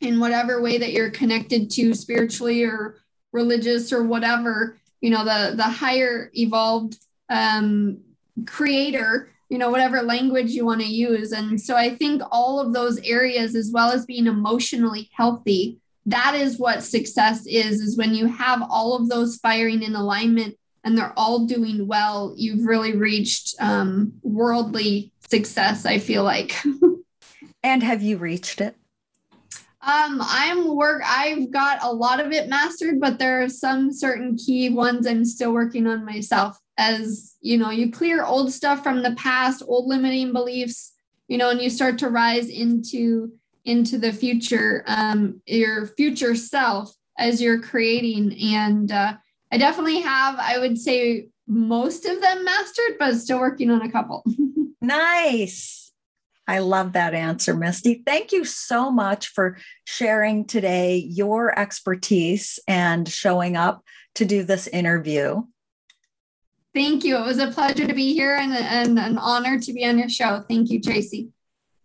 in 0.00 0.20
whatever 0.20 0.60
way 0.60 0.78
that 0.78 0.92
you're 0.92 1.10
connected 1.10 1.70
to 1.70 1.94
spiritually 1.94 2.62
or 2.62 2.98
religious 3.32 3.92
or 3.92 4.04
whatever, 4.04 4.78
you 5.00 5.10
know, 5.10 5.24
the, 5.24 5.56
the 5.56 5.64
higher 5.64 6.30
evolved 6.34 6.98
um, 7.28 7.98
creator 8.44 9.30
you 9.48 9.58
know 9.58 9.70
whatever 9.70 10.02
language 10.02 10.50
you 10.50 10.66
want 10.66 10.80
to 10.80 10.86
use 10.86 11.32
and 11.32 11.60
so 11.60 11.76
i 11.76 11.94
think 11.94 12.20
all 12.30 12.60
of 12.60 12.72
those 12.72 12.98
areas 13.00 13.54
as 13.54 13.70
well 13.72 13.90
as 13.90 14.04
being 14.04 14.26
emotionally 14.26 15.08
healthy 15.14 15.78
that 16.06 16.34
is 16.34 16.58
what 16.58 16.82
success 16.82 17.46
is 17.46 17.80
is 17.80 17.96
when 17.96 18.14
you 18.14 18.26
have 18.26 18.62
all 18.70 18.96
of 18.96 19.08
those 19.08 19.36
firing 19.36 19.82
in 19.82 19.94
alignment 19.94 20.56
and 20.84 20.96
they're 20.96 21.12
all 21.16 21.46
doing 21.46 21.86
well 21.86 22.34
you've 22.36 22.64
really 22.64 22.96
reached 22.96 23.54
um, 23.60 24.12
worldly 24.22 25.12
success 25.28 25.84
i 25.84 25.98
feel 25.98 26.22
like 26.22 26.56
and 27.62 27.82
have 27.82 28.02
you 28.02 28.16
reached 28.16 28.60
it 28.60 28.76
um, 29.82 30.18
I'm 30.20 30.74
work. 30.74 31.00
I've 31.06 31.52
got 31.52 31.78
a 31.80 31.92
lot 31.92 32.18
of 32.18 32.32
it 32.32 32.48
mastered, 32.48 32.98
but 32.98 33.20
there 33.20 33.44
are 33.44 33.48
some 33.48 33.92
certain 33.92 34.36
key 34.36 34.68
ones 34.68 35.06
I'm 35.06 35.24
still 35.24 35.52
working 35.52 35.86
on 35.86 36.04
myself 36.04 36.58
as 36.78 37.36
you 37.40 37.56
know 37.56 37.70
you 37.70 37.90
clear 37.90 38.24
old 38.24 38.52
stuff 38.52 38.82
from 38.82 39.02
the 39.02 39.14
past 39.14 39.62
old 39.66 39.86
limiting 39.86 40.32
beliefs 40.32 40.92
you 41.28 41.38
know 41.38 41.50
and 41.50 41.60
you 41.60 41.70
start 41.70 41.98
to 41.98 42.10
rise 42.10 42.48
into 42.48 43.32
into 43.66 43.98
the 43.98 44.12
future 44.12 44.84
um, 44.86 45.40
your 45.46 45.86
future 45.86 46.34
self 46.34 46.94
as 47.18 47.42
you're 47.42 47.60
creating 47.60 48.36
and 48.54 48.92
uh, 48.92 49.14
i 49.52 49.58
definitely 49.58 50.00
have 50.00 50.36
i 50.38 50.58
would 50.58 50.78
say 50.78 51.28
most 51.46 52.06
of 52.06 52.20
them 52.20 52.44
mastered 52.44 52.96
but 52.98 53.14
still 53.16 53.38
working 53.38 53.70
on 53.70 53.82
a 53.82 53.90
couple 53.90 54.24
nice 54.80 55.92
i 56.46 56.58
love 56.58 56.92
that 56.92 57.14
answer 57.14 57.54
misty 57.54 58.02
thank 58.06 58.32
you 58.32 58.44
so 58.44 58.90
much 58.90 59.28
for 59.28 59.58
sharing 59.84 60.46
today 60.46 60.96
your 60.96 61.58
expertise 61.58 62.58
and 62.68 63.08
showing 63.08 63.56
up 63.56 63.82
to 64.14 64.24
do 64.24 64.42
this 64.42 64.66
interview 64.68 65.42
Thank 66.76 67.04
you. 67.04 67.16
It 67.16 67.24
was 67.24 67.38
a 67.38 67.46
pleasure 67.46 67.86
to 67.86 67.94
be 67.94 68.12
here 68.12 68.36
and, 68.36 68.52
and 68.52 68.98
an 68.98 69.16
honor 69.16 69.58
to 69.58 69.72
be 69.72 69.86
on 69.86 69.98
your 69.98 70.10
show. 70.10 70.44
Thank 70.46 70.68
you, 70.68 70.78
Tracy. 70.78 71.30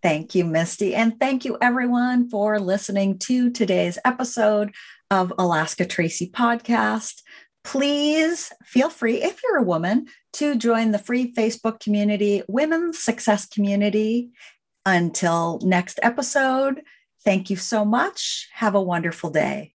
Thank 0.02 0.34
you, 0.34 0.46
Misty. 0.46 0.96
And 0.96 1.20
thank 1.20 1.46
you, 1.46 1.58
everyone, 1.62 2.30
for 2.30 2.60
listening 2.60 3.20
to 3.20 3.52
today's 3.52 4.00
episode 4.04 4.74
of 5.12 5.32
Alaska 5.38 5.86
Tracy 5.86 6.28
podcast. 6.30 7.22
Please 7.64 8.52
feel 8.66 8.90
free, 8.90 9.22
if 9.22 9.42
you're 9.44 9.58
a 9.58 9.64
woman, 9.64 10.08
to 10.34 10.56
join 10.56 10.92
the 10.92 10.98
free 10.98 11.32
Facebook 11.34 11.80
community, 11.80 12.42
Women's 12.48 12.98
Success 12.98 13.46
Community. 13.46 14.32
Until 14.88 15.60
next 15.62 16.00
episode, 16.02 16.82
thank 17.24 17.52
you 17.52 17.56
so 17.56 17.86
much. 17.86 18.50
Have 18.54 18.74
a 18.74 18.82
wonderful 18.82 19.30
day. 19.30 19.76